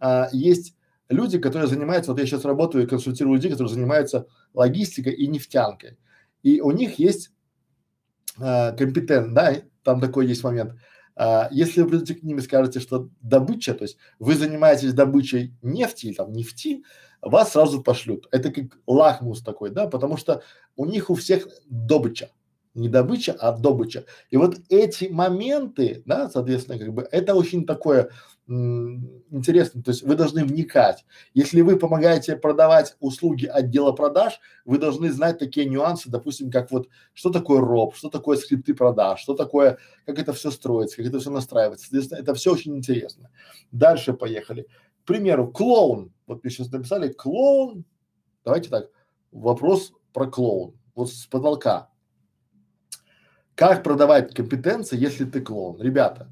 э, 0.00 0.24
есть 0.32 0.76
люди, 1.08 1.38
которые 1.38 1.68
занимаются, 1.68 2.12
вот 2.12 2.20
я 2.20 2.26
сейчас 2.26 2.44
работаю 2.44 2.84
и 2.84 2.86
консультирую 2.86 3.36
людей, 3.36 3.50
которые 3.50 3.72
занимаются 3.72 4.26
логистикой 4.54 5.14
и 5.14 5.26
нефтянкой. 5.26 5.98
И 6.42 6.60
у 6.60 6.70
них 6.70 6.98
есть 6.98 7.30
э, 8.38 8.76
компетент, 8.76 9.34
да, 9.34 9.56
там 9.82 10.00
такой 10.00 10.26
есть 10.26 10.44
момент. 10.44 10.74
Э, 11.16 11.48
если 11.50 11.82
вы 11.82 11.88
придете 11.88 12.14
к 12.14 12.22
ним 12.22 12.38
и 12.38 12.42
скажете, 12.42 12.80
что 12.80 13.08
добыча, 13.20 13.74
то 13.74 13.84
есть 13.84 13.98
вы 14.18 14.34
занимаетесь 14.34 14.92
добычей 14.92 15.54
нефти, 15.62 16.12
там 16.12 16.32
нефти, 16.32 16.82
вас 17.22 17.52
сразу 17.52 17.82
пошлют. 17.82 18.28
Это 18.30 18.50
как 18.50 18.78
лахмус 18.86 19.42
такой, 19.42 19.70
да, 19.70 19.86
потому 19.86 20.16
что 20.16 20.42
у 20.76 20.86
них 20.86 21.10
у 21.10 21.14
всех 21.14 21.48
добыча 21.68 22.30
не 22.74 22.88
добыча, 22.88 23.36
а 23.38 23.52
добыча. 23.52 24.04
И 24.30 24.36
вот 24.36 24.56
эти 24.68 25.06
моменты, 25.06 26.02
да, 26.06 26.28
соответственно, 26.30 26.78
как 26.78 26.92
бы 26.94 27.08
это 27.10 27.34
очень 27.34 27.66
такое 27.66 28.10
интересно, 28.48 29.80
то 29.80 29.92
есть 29.92 30.02
вы 30.02 30.16
должны 30.16 30.44
вникать. 30.44 31.04
Если 31.34 31.60
вы 31.60 31.78
помогаете 31.78 32.34
продавать 32.34 32.96
услуги 32.98 33.46
отдела 33.46 33.92
продаж, 33.92 34.40
вы 34.64 34.78
должны 34.78 35.12
знать 35.12 35.38
такие 35.38 35.66
нюансы, 35.66 36.10
допустим, 36.10 36.50
как 36.50 36.72
вот 36.72 36.88
что 37.14 37.30
такое 37.30 37.60
роб, 37.60 37.94
что 37.94 38.08
такое 38.08 38.36
скрипты 38.36 38.74
продаж, 38.74 39.20
что 39.20 39.34
такое, 39.34 39.78
как 40.04 40.18
это 40.18 40.32
все 40.32 40.50
строится, 40.50 40.96
как 40.96 41.06
это 41.06 41.20
все 41.20 41.30
настраивается. 41.30 41.86
Соответственно, 41.86 42.18
это 42.18 42.34
все 42.34 42.52
очень 42.52 42.76
интересно. 42.76 43.30
Дальше 43.70 44.14
поехали. 44.14 44.66
К 45.02 45.06
примеру, 45.06 45.50
клоун. 45.50 46.12
Вот 46.26 46.42
мне 46.42 46.50
сейчас 46.50 46.70
написали 46.70 47.12
клоун. 47.12 47.84
Давайте 48.44 48.70
так. 48.70 48.90
Вопрос 49.32 49.92
про 50.12 50.26
клоун. 50.26 50.74
Вот 50.94 51.10
с 51.10 51.26
потолка. 51.26 51.90
Как 53.54 53.82
продавать 53.82 54.34
компетенции, 54.34 54.98
если 54.98 55.24
ты 55.24 55.40
клоун? 55.40 55.80
Ребята, 55.80 56.30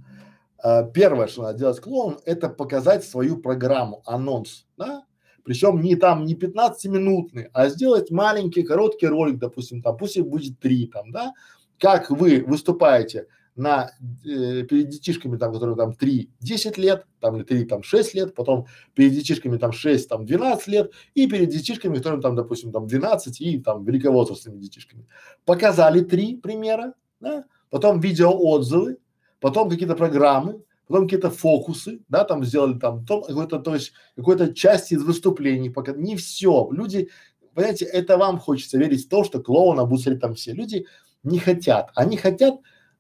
э, 0.65 0.91
первое, 0.93 1.27
что 1.27 1.43
надо 1.43 1.59
делать 1.59 1.81
клоун, 1.81 2.19
это 2.25 2.49
показать 2.49 3.05
свою 3.05 3.37
программу, 3.37 4.03
анонс, 4.07 4.67
да? 4.77 5.05
Причем 5.45 5.81
не 5.81 5.97
там, 5.97 6.25
не 6.25 6.35
15-минутный, 6.35 7.49
а 7.53 7.69
сделать 7.69 8.11
маленький, 8.11 8.63
короткий 8.63 9.07
ролик, 9.07 9.39
допустим, 9.39 9.83
там, 9.83 9.97
пусть 9.97 10.17
их 10.17 10.27
будет 10.27 10.59
три, 10.59 10.87
там, 10.87 11.11
да? 11.11 11.33
Как 11.79 12.11
вы 12.11 12.43
выступаете 12.47 13.27
на, 13.59 13.91
э, 14.25 14.63
перед 14.63 14.89
детишками, 14.89 15.37
там, 15.37 15.53
которым 15.53 15.77
там 15.77 15.93
3-10 15.93 16.79
лет, 16.79 17.07
там, 17.21 17.37
или 17.37 17.43
3, 17.43 17.65
там, 17.65 17.83
6 17.83 18.15
лет, 18.15 18.35
потом 18.35 18.67
перед 18.95 19.13
детишками 19.13 19.59
там 19.59 19.73
6, 19.73 20.09
там, 20.09 20.25
12 20.25 20.69
лет, 20.69 20.93
и 21.15 21.27
перед 21.27 21.49
детишками, 21.49 21.97
которым 21.97 22.23
там, 22.23 22.37
допустим, 22.37 22.73
там 22.73 22.87
12 22.87 23.41
и 23.41 23.59
там 23.59 23.85
великовозрастными 23.85 24.59
детишками. 24.59 25.07
Показали 25.45 26.01
три 26.01 26.37
примера, 26.37 26.95
да? 27.21 27.45
потом 27.71 28.01
видеоотзывы, 28.01 28.99
потом 29.41 29.69
какие-то 29.69 29.97
программы, 29.97 30.63
потом 30.87 31.05
какие-то 31.05 31.31
фокусы, 31.31 32.01
да, 32.09 32.25
там 32.25 32.45
сделали 32.45 32.79
там, 32.79 33.05
то, 33.05 33.23
какой-то, 33.23 33.59
то 33.59 33.75
есть 33.75 33.93
какой-то 34.17 34.55
части 34.55 34.95
из 34.95 35.03
выступлений, 35.03 35.71
пока 35.71 35.93
не 35.93 36.17
все. 36.17 36.69
Люди, 36.71 37.11
понимаете, 37.55 37.85
это 37.85 38.17
вам 38.17 38.39
хочется 38.39 38.79
верить 38.79 39.07
в 39.07 39.09
то, 39.09 39.25
что 39.25 39.41
клоуна 39.41 39.85
будут 39.85 40.21
там 40.21 40.35
все. 40.35 40.53
Люди 40.53 40.87
не 41.23 41.39
хотят. 41.39 41.91
Они 41.95 42.17
хотят 42.17 42.55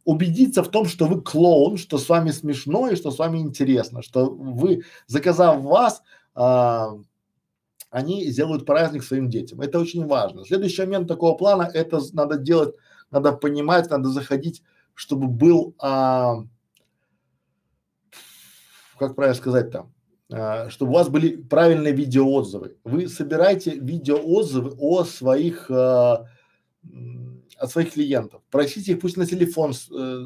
убедиться 0.08 0.62
в 0.62 0.70
том, 0.70 0.86
что 0.86 1.04
вы 1.04 1.20
клоун, 1.20 1.76
что 1.76 1.98
с 1.98 2.08
вами 2.08 2.30
смешно 2.30 2.88
и 2.88 2.96
что 2.96 3.10
с 3.10 3.18
вами 3.18 3.40
интересно, 3.40 4.00
что 4.00 4.30
вы, 4.30 4.84
заказав 5.06 5.60
вас, 5.60 6.02
а, 6.34 6.94
они 7.90 8.24
сделают 8.30 8.64
праздник 8.64 9.04
своим 9.04 9.28
детям. 9.28 9.60
Это 9.60 9.78
очень 9.78 10.06
важно. 10.06 10.46
Следующий 10.46 10.80
момент 10.80 11.08
такого 11.08 11.36
плана, 11.36 11.70
это 11.74 12.00
надо 12.14 12.38
делать 12.38 12.74
надо 13.10 13.32
понимать, 13.32 13.90
надо 13.90 14.08
заходить, 14.08 14.62
чтобы 14.94 15.28
был, 15.28 15.74
а, 15.78 16.36
как 18.98 19.14
правильно 19.14 19.36
сказать 19.36 19.70
там, 19.70 19.92
чтобы 20.70 20.92
у 20.92 20.94
вас 20.94 21.10
были 21.10 21.36
правильные 21.36 21.92
видеоотзывы. 21.92 22.78
Вы 22.82 23.08
собираете 23.08 23.74
видеоотзывы 23.74 24.74
о 24.78 25.04
своих, 25.04 25.70
а, 25.70 26.28
от 27.58 27.70
своих 27.70 27.92
клиентов. 27.92 28.42
Просите 28.50 28.92
их 28.92 29.00
пусть 29.00 29.16
на 29.16 29.26
телефон, 29.26 29.72
э, 29.90 30.24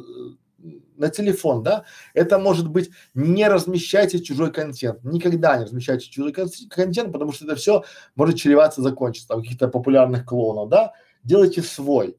на 0.97 1.09
телефон, 1.09 1.62
да, 1.62 1.85
это 2.14 2.38
может 2.38 2.68
быть 2.68 2.90
не 3.14 3.49
размещайте 3.49 4.21
чужой 4.23 4.53
контент, 4.53 5.03
никогда 5.05 5.57
не 5.57 5.64
размещайте 5.64 6.09
чужой 6.09 6.33
контент, 6.33 7.12
потому 7.12 7.33
что 7.33 7.45
это 7.47 7.57
все 7.57 7.85
может 8.14 8.37
чреваться 8.37 8.83
закончиться, 8.83 9.29
там 9.29 9.42
каких-то 9.42 9.68
популярных 9.68 10.25
клоунов, 10.25 10.68
да, 10.68 10.92
делайте 11.25 11.62
свой, 11.62 12.16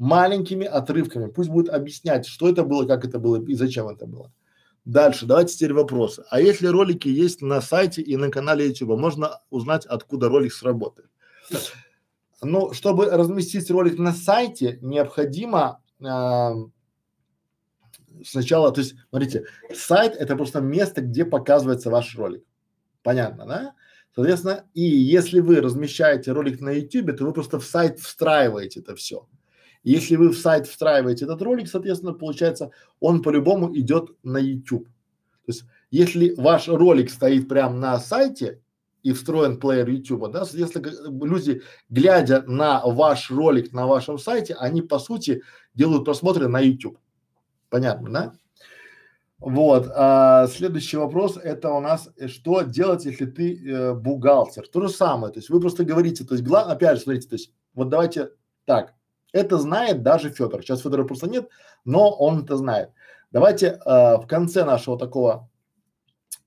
маленькими 0.00 0.66
отрывками. 0.66 1.30
Пусть 1.30 1.50
будет 1.50 1.68
объяснять, 1.68 2.26
что 2.26 2.48
это 2.48 2.64
было, 2.64 2.86
как 2.86 3.04
это 3.04 3.18
было 3.18 3.44
и 3.44 3.54
зачем 3.54 3.88
это 3.88 4.06
было. 4.06 4.32
Дальше, 4.86 5.26
давайте 5.26 5.54
теперь 5.54 5.74
вопросы. 5.74 6.24
А 6.30 6.40
если 6.40 6.66
ролики 6.66 7.06
есть 7.06 7.42
на 7.42 7.60
сайте 7.60 8.00
и 8.00 8.16
на 8.16 8.30
канале 8.30 8.66
YouTube, 8.66 8.98
можно 8.98 9.40
узнать, 9.50 9.84
откуда 9.84 10.30
ролик 10.30 10.54
сработает? 10.54 11.10
Ну, 12.42 12.72
чтобы 12.72 13.06
разместить 13.06 13.70
ролик 13.70 13.98
на 13.98 14.12
сайте, 14.12 14.78
необходимо 14.80 15.82
э, 16.00 16.50
сначала, 18.24 18.72
то 18.72 18.80
есть, 18.80 18.94
смотрите, 19.10 19.44
сайт 19.74 20.14
это 20.16 20.36
просто 20.36 20.60
место, 20.60 21.02
где 21.02 21.24
показывается 21.24 21.90
ваш 21.90 22.16
ролик. 22.16 22.44
Понятно, 23.02 23.46
да? 23.46 23.74
Соответственно, 24.14 24.64
и 24.74 24.82
если 24.82 25.40
вы 25.40 25.60
размещаете 25.60 26.32
ролик 26.32 26.60
на 26.60 26.70
YouTube, 26.70 27.16
то 27.16 27.24
вы 27.24 27.32
просто 27.32 27.60
в 27.60 27.64
сайт 27.64 28.00
встраиваете 28.00 28.80
это 28.80 28.96
все. 28.96 29.28
Если 29.82 30.16
вы 30.16 30.30
в 30.30 30.38
сайт 30.38 30.66
встраиваете 30.66 31.24
этот 31.24 31.40
ролик, 31.42 31.68
соответственно, 31.68 32.12
получается, 32.12 32.70
он 32.98 33.22
по-любому 33.22 33.74
идет 33.76 34.10
на 34.22 34.38
YouTube. 34.38 34.86
То 34.86 35.46
есть, 35.46 35.64
если 35.90 36.34
ваш 36.36 36.68
ролик 36.68 37.10
стоит 37.10 37.48
прямо 37.48 37.74
на 37.76 37.98
сайте 37.98 38.60
и 39.02 39.12
встроен 39.12 39.58
плеер 39.58 39.88
YouTube, 39.88 40.30
да, 40.30 40.44
соответственно, 40.44 41.24
люди, 41.24 41.62
глядя 41.88 42.42
на 42.46 42.82
ваш 42.84 43.30
ролик 43.30 43.72
на 43.72 43.86
вашем 43.86 44.18
сайте, 44.18 44.54
они 44.54 44.82
по 44.82 44.98
сути 44.98 45.42
делают 45.74 46.04
просмотры 46.04 46.48
на 46.48 46.60
YouTube. 46.60 46.98
Понятно, 47.68 48.10
да? 48.10 48.32
Вот. 49.38 49.90
А, 49.94 50.46
следующий 50.48 50.98
вопрос 50.98 51.38
это 51.42 51.70
у 51.70 51.80
нас, 51.80 52.10
э, 52.18 52.28
что 52.28 52.60
делать, 52.60 53.06
если 53.06 53.24
ты 53.24 53.56
э, 53.56 53.94
бухгалтер? 53.94 54.68
То 54.68 54.82
же 54.82 54.90
самое, 54.90 55.32
то 55.32 55.38
есть 55.38 55.48
вы 55.48 55.60
просто 55.60 55.84
говорите, 55.84 56.24
то 56.24 56.34
есть 56.34 56.44
главное, 56.44 56.74
опять 56.74 56.98
же, 56.98 57.04
смотрите, 57.04 57.28
то 57.28 57.34
есть 57.36 57.52
вот 57.72 57.88
давайте 57.88 58.32
так, 58.66 58.94
это 59.32 59.56
знает 59.56 60.02
даже 60.02 60.28
Федор. 60.28 60.62
Сейчас 60.62 60.82
Федора 60.82 61.04
просто 61.04 61.28
нет, 61.28 61.48
но 61.86 62.10
он 62.10 62.42
это 62.42 62.56
знает. 62.56 62.90
Давайте 63.30 63.66
э, 63.66 64.16
в 64.16 64.26
конце 64.26 64.64
нашего 64.64 64.98
такого 64.98 65.48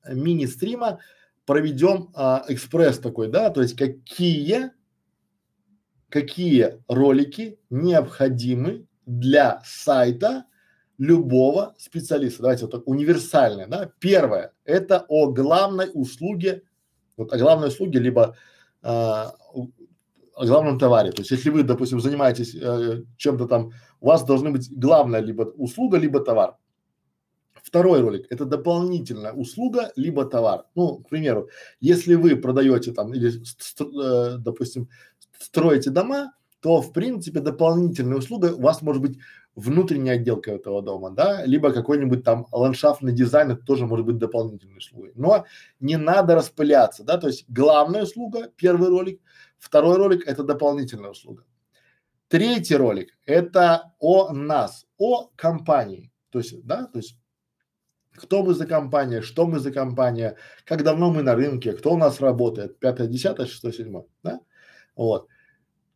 мини-стрима 0.07 0.99
проведем 1.45 2.11
э, 2.15 2.41
экспресс 2.49 2.99
такой, 2.99 3.27
да, 3.27 3.49
то 3.49 3.61
есть 3.61 3.75
какие, 3.75 4.71
какие 6.09 6.81
ролики 6.87 7.59
необходимы 7.69 8.87
для 9.05 9.61
сайта 9.65 10.45
любого 10.97 11.75
специалиста. 11.77 12.43
Давайте 12.43 12.65
вот 12.65 12.71
так 12.71 12.87
универсальное, 12.87 13.67
да. 13.67 13.91
Первое– 13.99 14.53
это 14.65 15.05
о 15.07 15.31
главной 15.31 15.89
услуге, 15.93 16.63
вот 17.17 17.33
о 17.33 17.37
главной 17.37 17.67
услуге, 17.67 17.99
либо 17.99 18.35
э, 18.81 18.87
о 20.35 20.45
главном 20.45 20.79
товаре. 20.79 21.11
То 21.11 21.21
есть, 21.21 21.31
если 21.31 21.49
вы, 21.49 21.63
допустим, 21.63 21.99
занимаетесь 21.99 22.55
э, 22.55 23.03
чем-то 23.17 23.47
там, 23.47 23.71
у 23.99 24.07
вас 24.07 24.23
должны 24.23 24.51
быть 24.51 24.69
главная 24.71 25.19
либо 25.19 25.43
услуга, 25.43 25.97
либо 25.97 26.19
товар. 26.19 26.57
Второй 27.73 28.01
ролик– 28.01 28.27
это 28.29 28.45
дополнительная 28.45 29.33
услуга, 29.33 29.91
либо 29.95 30.25
товар. 30.25 30.65
Ну, 30.75 30.97
к 30.99 31.09
примеру, 31.09 31.49
если 31.79 32.13
вы 32.13 32.35
продаете 32.35 32.91
там 32.91 33.15
или, 33.15 33.31
э, 33.31 34.37
допустим, 34.37 34.89
строите 35.39 35.89
дома, 35.89 36.33
то, 36.59 36.81
в 36.81 36.93
принципе, 36.93 37.39
дополнительная 37.39 38.19
услуга 38.19 38.53
у 38.53 38.61
вас 38.61 38.83
может 38.83 39.01
быть 39.01 39.17
внутренняя 39.55 40.17
отделка 40.17 40.51
этого 40.51 40.83
дома, 40.83 41.09
да, 41.09 41.43
либо 41.47 41.71
какой-нибудь 41.71 42.23
там 42.23 42.45
ландшафтный 42.51 43.11
дизайн, 43.11 43.49
это 43.49 43.65
тоже 43.65 43.87
может 43.87 44.05
быть 44.05 44.19
дополнительной 44.19 44.77
услугой. 44.77 45.11
Но 45.15 45.45
не 45.79 45.97
надо 45.97 46.35
распыляться, 46.35 47.03
да, 47.03 47.17
то 47.17 47.25
есть 47.25 47.45
главная 47.47 48.03
услуга, 48.03 48.51
первый 48.55 48.89
ролик– 48.89 49.19
Второй 49.57 49.95
ролик– 49.95 50.23
это 50.27 50.43
дополнительная 50.43 51.11
услуга. 51.11 51.45
Третий 52.27 52.75
ролик– 52.75 53.17
это 53.25 53.93
о 53.97 54.31
нас, 54.33 54.85
о 54.97 55.29
компании. 55.37 56.11
То 56.31 56.39
есть, 56.39 56.65
да, 56.65 56.85
то 56.85 56.99
есть 56.99 57.17
кто 58.15 58.43
мы 58.43 58.53
за 58.53 58.65
компания, 58.65 59.21
что 59.21 59.47
мы 59.47 59.59
за 59.59 59.71
компания, 59.71 60.37
как 60.65 60.83
давно 60.83 61.11
мы 61.11 61.23
на 61.23 61.35
рынке, 61.35 61.73
кто 61.73 61.93
у 61.93 61.97
нас 61.97 62.19
работает, 62.21 62.79
пятое, 62.79 63.07
десятое, 63.07 63.47
шестое, 63.47 63.73
седьмое, 63.73 64.05
да? 64.23 64.39
Вот. 64.95 65.27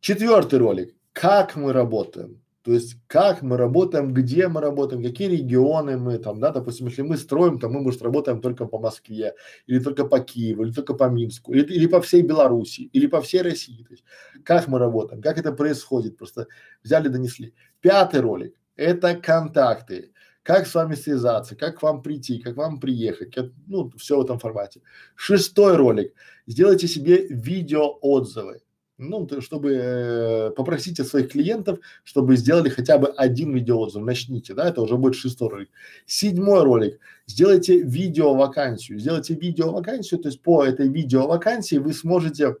Четвертый 0.00 0.58
ролик, 0.58 0.94
как 1.12 1.56
мы 1.56 1.72
работаем, 1.72 2.40
то 2.62 2.72
есть 2.72 2.96
как 3.06 3.42
мы 3.42 3.56
работаем, 3.56 4.12
где 4.12 4.48
мы 4.48 4.60
работаем, 4.60 5.02
какие 5.02 5.28
регионы 5.28 5.96
мы 5.96 6.18
там, 6.18 6.38
да, 6.40 6.50
допустим, 6.50 6.86
если 6.86 7.02
мы 7.02 7.16
строим, 7.16 7.58
то 7.58 7.68
мы, 7.68 7.80
может, 7.80 8.02
работаем 8.02 8.40
только 8.40 8.66
по 8.66 8.78
Москве, 8.78 9.34
или 9.66 9.78
только 9.78 10.04
по 10.04 10.20
Киеву, 10.20 10.64
или 10.64 10.72
только 10.72 10.94
по 10.94 11.08
Минску, 11.08 11.52
или, 11.52 11.64
или 11.64 11.86
по 11.86 12.00
всей 12.00 12.22
Беларуси, 12.22 12.82
или 12.92 13.06
по 13.06 13.22
всей 13.22 13.42
России, 13.42 13.84
то 13.84 13.92
есть 13.92 14.04
как 14.44 14.68
мы 14.68 14.78
работаем, 14.78 15.22
как 15.22 15.38
это 15.38 15.52
происходит, 15.52 16.18
просто 16.18 16.46
взяли, 16.82 17.08
донесли. 17.08 17.54
Пятый 17.80 18.20
ролик– 18.20 18.54
это 18.76 19.14
контакты 19.14 20.12
как 20.48 20.66
с 20.66 20.74
вами 20.74 20.94
связаться, 20.94 21.56
как 21.56 21.78
к 21.78 21.82
вам 21.82 22.02
прийти, 22.02 22.38
как 22.38 22.56
вам 22.56 22.80
приехать, 22.80 23.34
как, 23.34 23.50
ну, 23.66 23.92
все 23.98 24.16
в 24.16 24.24
этом 24.24 24.38
формате. 24.38 24.80
Шестой 25.14 25.76
ролик. 25.76 26.14
Сделайте 26.46 26.88
себе 26.88 27.26
видео 27.26 27.98
отзывы. 28.00 28.62
Ну, 28.96 29.26
то, 29.26 29.42
чтобы 29.42 29.74
э, 29.74 30.50
попросите 30.56 31.04
своих 31.04 31.32
клиентов, 31.32 31.80
чтобы 32.02 32.34
сделали 32.38 32.70
хотя 32.70 32.96
бы 32.96 33.08
один 33.08 33.52
видеоотзыв, 33.52 34.02
начните, 34.02 34.54
да, 34.54 34.70
это 34.70 34.80
уже 34.80 34.96
будет 34.96 35.16
шестой 35.16 35.50
ролик. 35.50 35.68
Седьмой 36.06 36.62
ролик. 36.62 36.98
Сделайте 37.26 37.82
видео 37.82 38.34
вакансию, 38.34 38.98
сделайте 38.98 39.34
видео 39.34 39.70
вакансию, 39.70 40.18
то 40.18 40.28
есть 40.30 40.40
по 40.40 40.64
этой 40.64 40.88
видео 40.88 41.26
вакансии 41.26 41.76
вы 41.76 41.92
сможете 41.92 42.56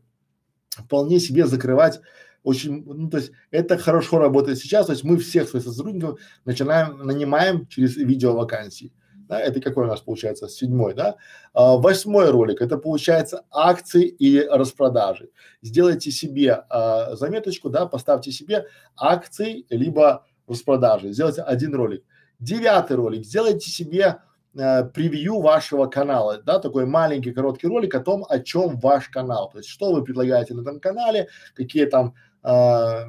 вполне 0.68 1.20
себе 1.20 1.46
закрывать 1.46 2.00
очень, 2.42 2.84
ну, 2.84 3.10
то 3.10 3.18
есть 3.18 3.32
это 3.50 3.78
хорошо 3.78 4.18
работает 4.18 4.58
сейчас, 4.58 4.86
то 4.86 4.92
есть 4.92 5.04
мы 5.04 5.18
всех 5.18 5.48
своих 5.48 5.64
сотрудников 5.64 6.20
начинаем, 6.44 6.98
нанимаем 6.98 7.66
через 7.66 7.96
видео 7.96 8.34
вакансии. 8.34 8.92
Да, 9.28 9.38
это 9.38 9.60
какой 9.60 9.84
у 9.84 9.88
нас 9.88 10.00
получается 10.00 10.48
седьмой, 10.48 10.94
да? 10.94 11.16
А, 11.52 11.76
восьмой 11.76 12.30
ролик, 12.30 12.62
это 12.62 12.78
получается 12.78 13.44
акции 13.50 14.06
и 14.06 14.40
распродажи. 14.40 15.28
Сделайте 15.60 16.10
себе 16.10 16.64
а, 16.70 17.14
заметочку, 17.14 17.68
да, 17.68 17.84
поставьте 17.84 18.32
себе 18.32 18.66
акции 18.96 19.66
либо 19.68 20.24
распродажи, 20.46 21.12
сделайте 21.12 21.42
один 21.42 21.74
ролик. 21.74 22.04
Девятый 22.40 22.96
ролик, 22.96 23.24
сделайте 23.24 23.70
себе 23.70 24.20
э, 24.54 24.84
превью 24.84 25.40
вашего 25.40 25.86
канала, 25.86 26.42
да, 26.44 26.58
такой 26.58 26.86
маленький 26.86 27.32
короткий 27.32 27.66
ролик 27.66 27.94
о 27.94 28.00
том, 28.00 28.24
о 28.28 28.38
чем 28.38 28.78
ваш 28.78 29.08
канал, 29.08 29.50
то 29.50 29.58
есть 29.58 29.70
что 29.70 29.92
вы 29.92 30.02
предлагаете 30.04 30.54
на 30.54 30.62
этом 30.62 30.80
канале, 30.80 31.28
какие 31.54 31.86
там 31.86 32.14
а, 32.42 33.04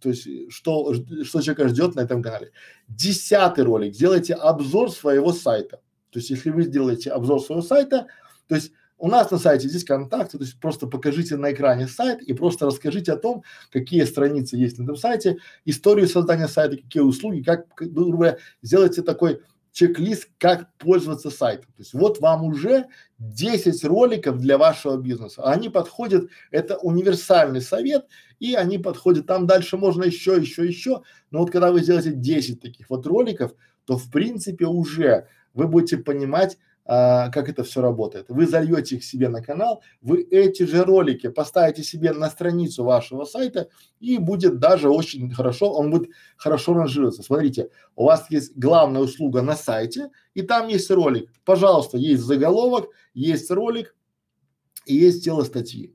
то 0.00 0.10
есть 0.10 0.28
что, 0.50 0.94
что 1.24 1.40
человека 1.40 1.68
ждет 1.68 1.94
на 1.94 2.00
этом 2.00 2.22
канале. 2.22 2.52
Десятый 2.88 3.64
ролик. 3.64 3.94
Сделайте 3.94 4.34
обзор 4.34 4.90
своего 4.90 5.32
сайта. 5.32 5.80
То 6.10 6.18
есть 6.18 6.30
если 6.30 6.50
вы 6.50 6.62
сделаете 6.62 7.10
обзор 7.10 7.40
своего 7.42 7.62
сайта, 7.62 8.06
то 8.46 8.54
есть 8.54 8.72
у 8.96 9.08
нас 9.08 9.30
на 9.30 9.38
сайте 9.38 9.68
здесь 9.68 9.84
контакты, 9.84 10.38
то 10.38 10.44
есть 10.44 10.58
просто 10.58 10.86
покажите 10.86 11.36
на 11.36 11.52
экране 11.52 11.86
сайт 11.86 12.22
и 12.22 12.32
просто 12.32 12.66
расскажите 12.66 13.12
о 13.12 13.16
том, 13.16 13.44
какие 13.70 14.04
страницы 14.04 14.56
есть 14.56 14.78
на 14.78 14.84
этом 14.84 14.96
сайте, 14.96 15.38
историю 15.64 16.08
создания 16.08 16.48
сайта, 16.48 16.76
какие 16.76 17.02
услуги, 17.02 17.42
как, 17.42 17.66
грубо 17.76 18.16
говоря, 18.16 18.38
сделайте 18.62 19.02
такой 19.02 19.40
чек-лист, 19.78 20.28
как 20.38 20.76
пользоваться 20.76 21.30
сайтом. 21.30 21.66
То 21.76 21.82
есть 21.82 21.94
вот 21.94 22.18
вам 22.18 22.42
уже 22.42 22.86
10 23.18 23.84
роликов 23.84 24.38
для 24.38 24.58
вашего 24.58 24.96
бизнеса. 24.96 25.44
Они 25.44 25.68
подходят, 25.68 26.28
это 26.50 26.78
универсальный 26.78 27.60
совет, 27.60 28.06
и 28.40 28.54
они 28.54 28.78
подходят, 28.78 29.26
там 29.26 29.46
дальше 29.46 29.76
можно 29.76 30.02
еще, 30.02 30.36
еще, 30.36 30.66
еще. 30.66 31.02
Но 31.30 31.38
вот 31.38 31.52
когда 31.52 31.70
вы 31.70 31.80
сделаете 31.82 32.10
10 32.10 32.60
таких 32.60 32.90
вот 32.90 33.06
роликов, 33.06 33.52
то 33.84 33.96
в 33.96 34.10
принципе 34.10 34.66
уже 34.66 35.28
вы 35.54 35.68
будете 35.68 35.98
понимать, 35.98 36.58
а, 36.90 37.28
как 37.28 37.50
это 37.50 37.64
все 37.64 37.82
работает. 37.82 38.30
Вы 38.30 38.46
зальете 38.46 38.96
их 38.96 39.04
себе 39.04 39.28
на 39.28 39.42
канал, 39.42 39.82
вы 40.00 40.22
эти 40.22 40.62
же 40.62 40.84
ролики 40.84 41.28
поставите 41.28 41.82
себе 41.82 42.12
на 42.12 42.30
страницу 42.30 42.82
вашего 42.82 43.24
сайта 43.24 43.68
и 44.00 44.16
будет 44.16 44.58
даже 44.58 44.88
очень 44.88 45.30
хорошо, 45.30 45.70
он 45.70 45.90
будет 45.90 46.10
хорошо 46.38 46.72
ранжироваться. 46.72 47.22
Смотрите, 47.22 47.68
у 47.94 48.06
вас 48.06 48.30
есть 48.30 48.56
главная 48.56 49.02
услуга 49.02 49.42
на 49.42 49.54
сайте 49.54 50.08
и 50.32 50.40
там 50.40 50.68
есть 50.68 50.90
ролик. 50.90 51.30
Пожалуйста, 51.44 51.98
есть 51.98 52.22
заголовок, 52.22 52.88
есть 53.12 53.50
ролик 53.50 53.94
и 54.86 54.94
есть 54.94 55.22
тело 55.22 55.44
статьи. 55.44 55.94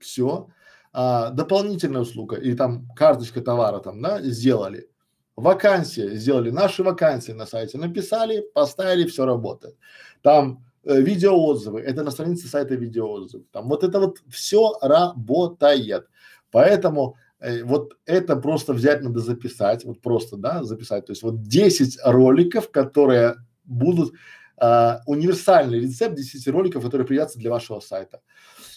Все. 0.00 0.48
А, 0.92 1.30
дополнительная 1.30 2.02
услуга 2.02 2.36
или 2.36 2.56
там 2.56 2.88
карточка 2.96 3.40
товара 3.40 3.78
там, 3.78 4.02
да, 4.02 4.20
сделали. 4.20 4.88
Вакансия, 5.36 6.14
сделали 6.14 6.50
наши 6.50 6.82
вакансии 6.82 7.32
на 7.32 7.46
сайте, 7.46 7.78
написали, 7.78 8.44
поставили, 8.54 9.06
все 9.06 9.24
работает. 9.24 9.76
Там 10.22 10.64
э, 10.84 11.00
видеоотзывы, 11.00 11.80
это 11.80 12.04
на 12.04 12.10
странице 12.10 12.46
сайта 12.46 12.76
видеоотзывы. 12.76 13.44
Там 13.50 13.68
вот 13.68 13.82
это 13.82 13.98
вот 13.98 14.18
все 14.28 14.78
работает. 14.80 16.06
Поэтому 16.52 17.16
э, 17.40 17.64
вот 17.64 17.96
это 18.06 18.36
просто 18.36 18.72
взять 18.72 19.02
надо 19.02 19.18
записать, 19.20 19.84
вот 19.84 20.00
просто, 20.00 20.36
да, 20.36 20.62
записать. 20.62 21.06
То 21.06 21.12
есть 21.12 21.24
вот 21.24 21.42
10 21.42 21.98
роликов, 22.04 22.70
которые 22.70 23.34
будут 23.64 24.14
э, 24.60 24.98
универсальный 25.06 25.80
рецепт 25.80 26.14
10 26.14 26.46
роликов, 26.48 26.84
которые 26.84 27.08
пригодятся 27.08 27.40
для 27.40 27.50
вашего 27.50 27.80
сайта. 27.80 28.20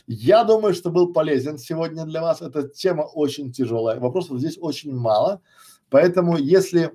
Я 0.08 0.44
думаю, 0.44 0.74
что 0.74 0.90
был 0.90 1.14
полезен 1.14 1.60
сегодня 1.60 2.06
для 2.06 2.22
вас. 2.22 2.42
Эта 2.42 2.68
тема 2.68 3.04
очень 3.04 3.52
тяжелая. 3.52 4.00
Вопросов 4.00 4.40
здесь 4.40 4.58
очень 4.60 4.96
мало. 4.96 5.42
Поэтому, 5.90 6.38
если 6.38 6.92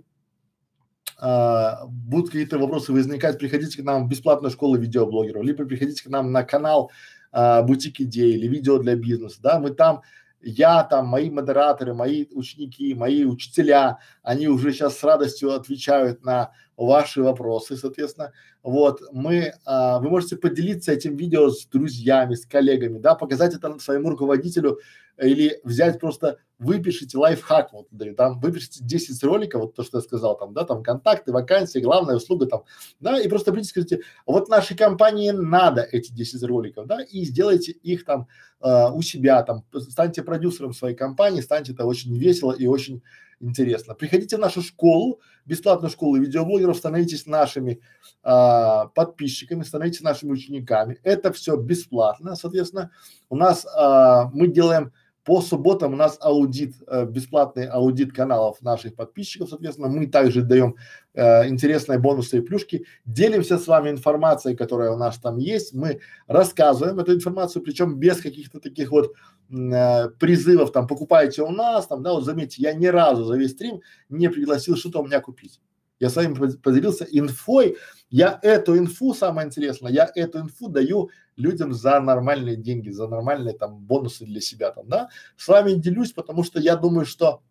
а, 1.18 1.86
будут 1.86 2.30
какие-то 2.30 2.58
вопросы 2.58 2.92
возникать, 2.92 3.38
приходите 3.38 3.80
к 3.80 3.84
нам 3.84 4.06
в 4.06 4.08
бесплатную 4.08 4.50
школу 4.50 4.76
видеоблогеров, 4.76 5.44
либо 5.44 5.64
приходите 5.64 6.02
к 6.02 6.08
нам 6.08 6.32
на 6.32 6.42
канал 6.42 6.90
а, 7.30 7.62
Бутик 7.62 8.00
идей 8.00 8.34
или 8.34 8.48
видео 8.48 8.78
для 8.78 8.96
бизнеса, 8.96 9.38
да, 9.40 9.58
мы 9.58 9.70
там 9.70 10.02
я 10.42 10.82
там, 10.82 11.06
мои 11.06 11.30
модераторы, 11.30 11.94
мои 11.94 12.26
ученики, 12.32 12.94
мои 12.94 13.24
учителя, 13.24 13.98
они 14.22 14.48
уже 14.48 14.72
сейчас 14.72 14.98
с 14.98 15.04
радостью 15.04 15.52
отвечают 15.52 16.24
на 16.24 16.50
ваши 16.76 17.22
вопросы, 17.22 17.76
соответственно. 17.76 18.32
Вот, 18.62 19.00
мы, 19.12 19.54
а, 19.64 20.00
вы 20.00 20.10
можете 20.10 20.36
поделиться 20.36 20.92
этим 20.92 21.16
видео 21.16 21.50
с 21.50 21.66
друзьями, 21.66 22.34
с 22.34 22.44
коллегами, 22.44 22.98
да, 22.98 23.14
показать 23.14 23.54
это 23.54 23.78
своему 23.78 24.10
руководителю 24.10 24.80
или 25.22 25.60
взять 25.64 26.00
просто 26.00 26.38
выпишите 26.58 27.18
лайфхак, 27.18 27.72
вот 27.72 27.88
даю, 27.90 28.14
там 28.14 28.40
выпишите 28.40 28.84
10 28.84 29.22
роликов, 29.24 29.62
вот 29.62 29.74
то, 29.74 29.82
что 29.82 29.98
я 29.98 30.02
сказал, 30.02 30.36
там, 30.38 30.54
да, 30.54 30.64
там 30.64 30.82
контакты, 30.82 31.32
вакансии, 31.32 31.80
главная 31.80 32.16
услуга 32.16 32.46
там, 32.46 32.62
да, 33.00 33.20
и 33.20 33.28
просто 33.28 33.52
придите, 33.52 33.70
скажите, 33.70 34.00
вот 34.26 34.48
нашей 34.48 34.76
компании 34.76 35.30
надо 35.30 35.82
эти 35.82 36.12
10 36.12 36.42
роликов, 36.44 36.86
да, 36.86 37.02
и 37.02 37.24
сделайте 37.24 37.72
их 37.72 38.04
там 38.04 38.28
э, 38.60 38.90
у 38.92 39.02
себя, 39.02 39.42
там, 39.42 39.64
станьте 39.76 40.22
продюсером 40.22 40.72
своей 40.72 40.94
компании, 40.94 41.40
станьте 41.40 41.72
это 41.72 41.84
очень 41.84 42.16
весело 42.16 42.52
и 42.52 42.66
очень 42.66 43.02
интересно. 43.42 43.94
Приходите 43.94 44.36
в 44.36 44.40
нашу 44.40 44.62
школу, 44.62 45.20
бесплатную 45.44 45.90
школу 45.90 46.16
видеоблогеров, 46.16 46.76
становитесь 46.76 47.26
нашими 47.26 47.80
а, 48.22 48.86
подписчиками, 48.86 49.64
становитесь 49.64 50.00
нашими 50.00 50.30
учениками. 50.30 50.98
Это 51.02 51.32
все 51.32 51.56
бесплатно, 51.56 52.36
соответственно. 52.36 52.92
У 53.28 53.36
нас 53.36 53.66
а, 53.66 54.30
мы 54.32 54.46
делаем 54.46 54.92
по 55.24 55.40
субботам 55.40 55.92
у 55.92 55.96
нас 55.96 56.18
аудит, 56.20 56.74
э, 56.86 57.04
бесплатный 57.04 57.66
аудит 57.66 58.12
каналов 58.12 58.60
наших 58.60 58.96
подписчиков, 58.96 59.48
соответственно, 59.50 59.88
мы 59.88 60.06
также 60.06 60.42
даем 60.42 60.76
э, 61.14 61.48
интересные 61.48 61.98
бонусы 61.98 62.38
и 62.38 62.40
плюшки, 62.40 62.86
делимся 63.04 63.58
с 63.58 63.66
вами 63.66 63.90
информацией, 63.90 64.56
которая 64.56 64.90
у 64.90 64.96
нас 64.96 65.18
там 65.18 65.38
есть, 65.38 65.74
мы 65.74 66.00
рассказываем 66.26 66.98
эту 66.98 67.14
информацию, 67.14 67.62
причем 67.62 67.98
без 67.98 68.20
каких-то 68.20 68.58
таких 68.58 68.90
вот 68.90 69.12
э, 69.50 70.08
призывов, 70.18 70.72
там, 70.72 70.86
покупайте 70.86 71.42
у 71.42 71.50
нас, 71.50 71.86
там, 71.86 72.02
да, 72.02 72.12
вот 72.12 72.24
заметьте, 72.24 72.62
я 72.62 72.74
ни 72.74 72.86
разу 72.86 73.24
за 73.24 73.36
весь 73.36 73.52
стрим 73.52 73.80
не 74.08 74.28
пригласил 74.28 74.76
что-то 74.76 75.00
у 75.00 75.06
меня 75.06 75.20
купить. 75.20 75.60
Я 76.02 76.10
с 76.10 76.16
вами 76.16 76.34
поделился 76.56 77.06
инфой, 77.08 77.76
я 78.10 78.40
эту 78.42 78.76
инфу, 78.76 79.14
самое 79.14 79.46
интересное, 79.46 79.92
я 79.92 80.10
эту 80.16 80.40
инфу 80.40 80.68
даю 80.68 81.10
людям 81.36 81.72
за 81.72 82.00
нормальные 82.00 82.56
деньги, 82.56 82.90
за 82.90 83.06
нормальные 83.06 83.56
там 83.56 83.78
бонусы 83.78 84.24
для 84.24 84.40
себя 84.40 84.72
там, 84.72 84.88
да. 84.88 85.10
С 85.36 85.46
вами 85.46 85.74
делюсь, 85.74 86.12
потому 86.12 86.42
что 86.42 86.58
я 86.58 86.74
думаю, 86.74 87.06
что 87.06 87.44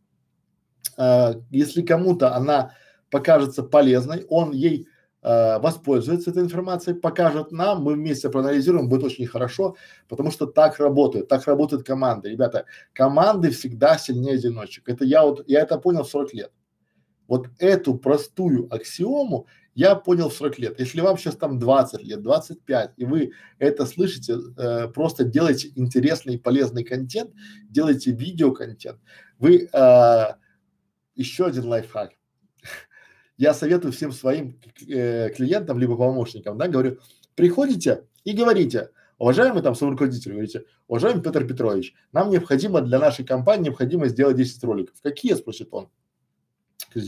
э, 0.97 1.35
если 1.49 1.81
кому-то 1.81 2.35
она 2.35 2.73
покажется 3.09 3.63
полезной, 3.63 4.25
он 4.27 4.51
ей 4.51 4.85
э, 5.21 5.59
воспользуется 5.59 6.31
этой 6.31 6.43
информацией, 6.43 6.99
покажет 6.99 7.53
нам, 7.53 7.83
мы 7.83 7.93
вместе 7.93 8.29
проанализируем, 8.29 8.89
будет 8.89 9.05
очень 9.05 9.27
хорошо, 9.27 9.77
потому 10.09 10.29
что 10.29 10.45
так 10.45 10.77
работает, 10.77 11.29
так 11.29 11.47
работают 11.47 11.85
команды. 11.87 12.29
Ребята, 12.29 12.65
команды 12.91 13.51
всегда 13.51 13.97
сильнее 13.97 14.33
одиночек. 14.33 14.89
Это 14.89 15.05
я 15.05 15.23
вот, 15.23 15.41
я 15.47 15.61
это 15.61 15.77
понял 15.77 16.03
в 16.03 16.09
40 16.09 16.33
лет. 16.33 16.51
Вот 17.31 17.47
эту 17.59 17.95
простую 17.95 18.67
аксиому 18.75 19.47
я 19.73 19.95
понял 19.95 20.27
в 20.27 20.33
40 20.33 20.59
лет. 20.59 20.79
Если 20.81 20.99
вам 20.99 21.17
сейчас 21.17 21.37
там 21.37 21.59
20 21.59 22.03
лет, 22.03 22.21
25, 22.21 22.91
и 22.97 23.05
вы 23.05 23.31
это 23.57 23.85
слышите, 23.85 24.35
э, 24.57 24.89
просто 24.89 25.23
делайте 25.23 25.71
интересный 25.75 26.33
и 26.33 26.37
полезный 26.37 26.83
контент, 26.83 27.31
делайте 27.69 28.11
видеоконтент. 28.11 28.99
Вы 29.39 29.69
э, 29.71 30.25
еще 31.15 31.45
один 31.45 31.67
лайфхак. 31.69 32.11
Я 33.37 33.53
советую 33.53 33.93
всем 33.93 34.11
своим 34.11 34.59
э, 34.85 35.29
клиентам 35.29 35.79
либо 35.79 35.95
помощникам, 35.95 36.57
да, 36.57 36.67
говорю, 36.67 36.99
приходите 37.35 38.03
и 38.25 38.33
говорите, 38.33 38.89
уважаемый 39.17 39.63
там 39.63 39.73
руководитель, 39.79 40.31
говорите, 40.33 40.65
уважаемый 40.89 41.23
Петр 41.23 41.47
Петрович, 41.47 41.93
нам 42.11 42.29
необходимо 42.29 42.81
для 42.81 42.99
нашей 42.99 43.23
компании 43.23 43.69
необходимо 43.69 44.09
сделать 44.09 44.35
10 44.35 44.61
роликов. 44.65 44.95
Какие, 45.01 45.35
спросит 45.35 45.69
он. 45.71 45.87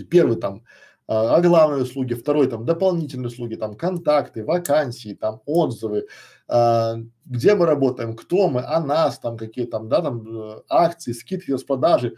Первый 0.10 0.38
там 0.38 0.64
а, 1.08 1.42
главные 1.42 1.84
услуги, 1.84 2.14
второй 2.14 2.48
там 2.48 2.66
дополнительные 2.66 3.28
услуги, 3.28 3.56
там 3.56 3.76
контакты, 3.76 4.46
вакансии, 4.46 5.14
там 5.14 5.42
отзывы, 5.46 6.08
а, 6.48 6.96
где 7.26 7.56
мы 7.56 7.66
работаем, 7.66 8.16
кто 8.16 8.50
мы, 8.50 8.62
о 8.62 8.80
нас, 8.80 9.20
там 9.20 9.38
какие 9.38 9.66
там, 9.66 9.90
да, 9.90 10.02
там 10.02 10.26
э, 10.28 10.62
акции, 10.70 11.12
скидки, 11.12 11.52
распродажи. 11.52 12.16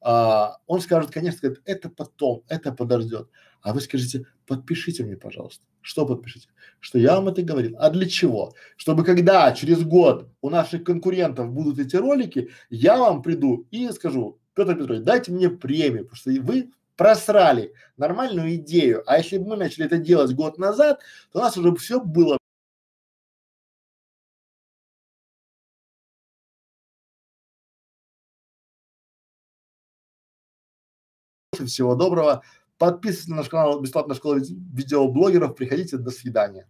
А, 0.00 0.58
он 0.66 0.80
скажет, 0.80 1.10
конечно, 1.10 1.38
скажет, 1.38 1.62
это 1.64 1.90
потом, 1.90 2.44
это 2.48 2.72
подождет. 2.72 3.28
А 3.60 3.72
вы 3.72 3.80
скажите, 3.80 4.26
подпишите 4.46 5.04
мне, 5.04 5.16
пожалуйста. 5.16 5.64
Что 5.80 6.06
подпишите? 6.06 6.48
Что 6.78 6.98
я 6.98 7.16
вам 7.16 7.28
это 7.28 7.42
говорил. 7.42 7.76
А 7.78 7.90
для 7.90 8.06
чего? 8.08 8.54
Чтобы 8.76 9.04
когда 9.04 9.50
через 9.52 9.82
год 9.82 10.28
у 10.40 10.50
наших 10.50 10.84
конкурентов 10.84 11.50
будут 11.50 11.80
эти 11.80 11.96
ролики, 11.96 12.50
я 12.70 12.98
вам 12.98 13.22
приду 13.22 13.66
и 13.72 13.90
скажу, 13.90 14.38
Петр 14.54 14.76
Петрович, 14.76 15.02
дайте 15.02 15.32
мне 15.32 15.50
премию, 15.50 16.04
потому 16.04 16.16
что 16.16 16.30
вы 16.42 16.70
просрали 16.98 17.72
нормальную 17.96 18.56
идею. 18.56 19.04
А 19.06 19.18
если 19.18 19.38
бы 19.38 19.50
мы 19.50 19.56
начали 19.56 19.86
это 19.86 19.98
делать 19.98 20.34
год 20.34 20.58
назад, 20.58 21.00
то 21.32 21.38
у 21.38 21.42
нас 21.42 21.56
уже 21.56 21.74
все 21.76 22.00
было 22.00 22.36
Всего 31.66 31.94
доброго. 31.94 32.42
Подписывайтесь 32.78 33.28
на 33.28 33.36
наш 33.36 33.48
канал 33.48 33.80
Бесплатная 33.80 34.16
школа 34.16 34.36
видеоблогеров. 34.36 35.56
Приходите. 35.56 35.96
До 35.98 36.10
свидания. 36.10 36.68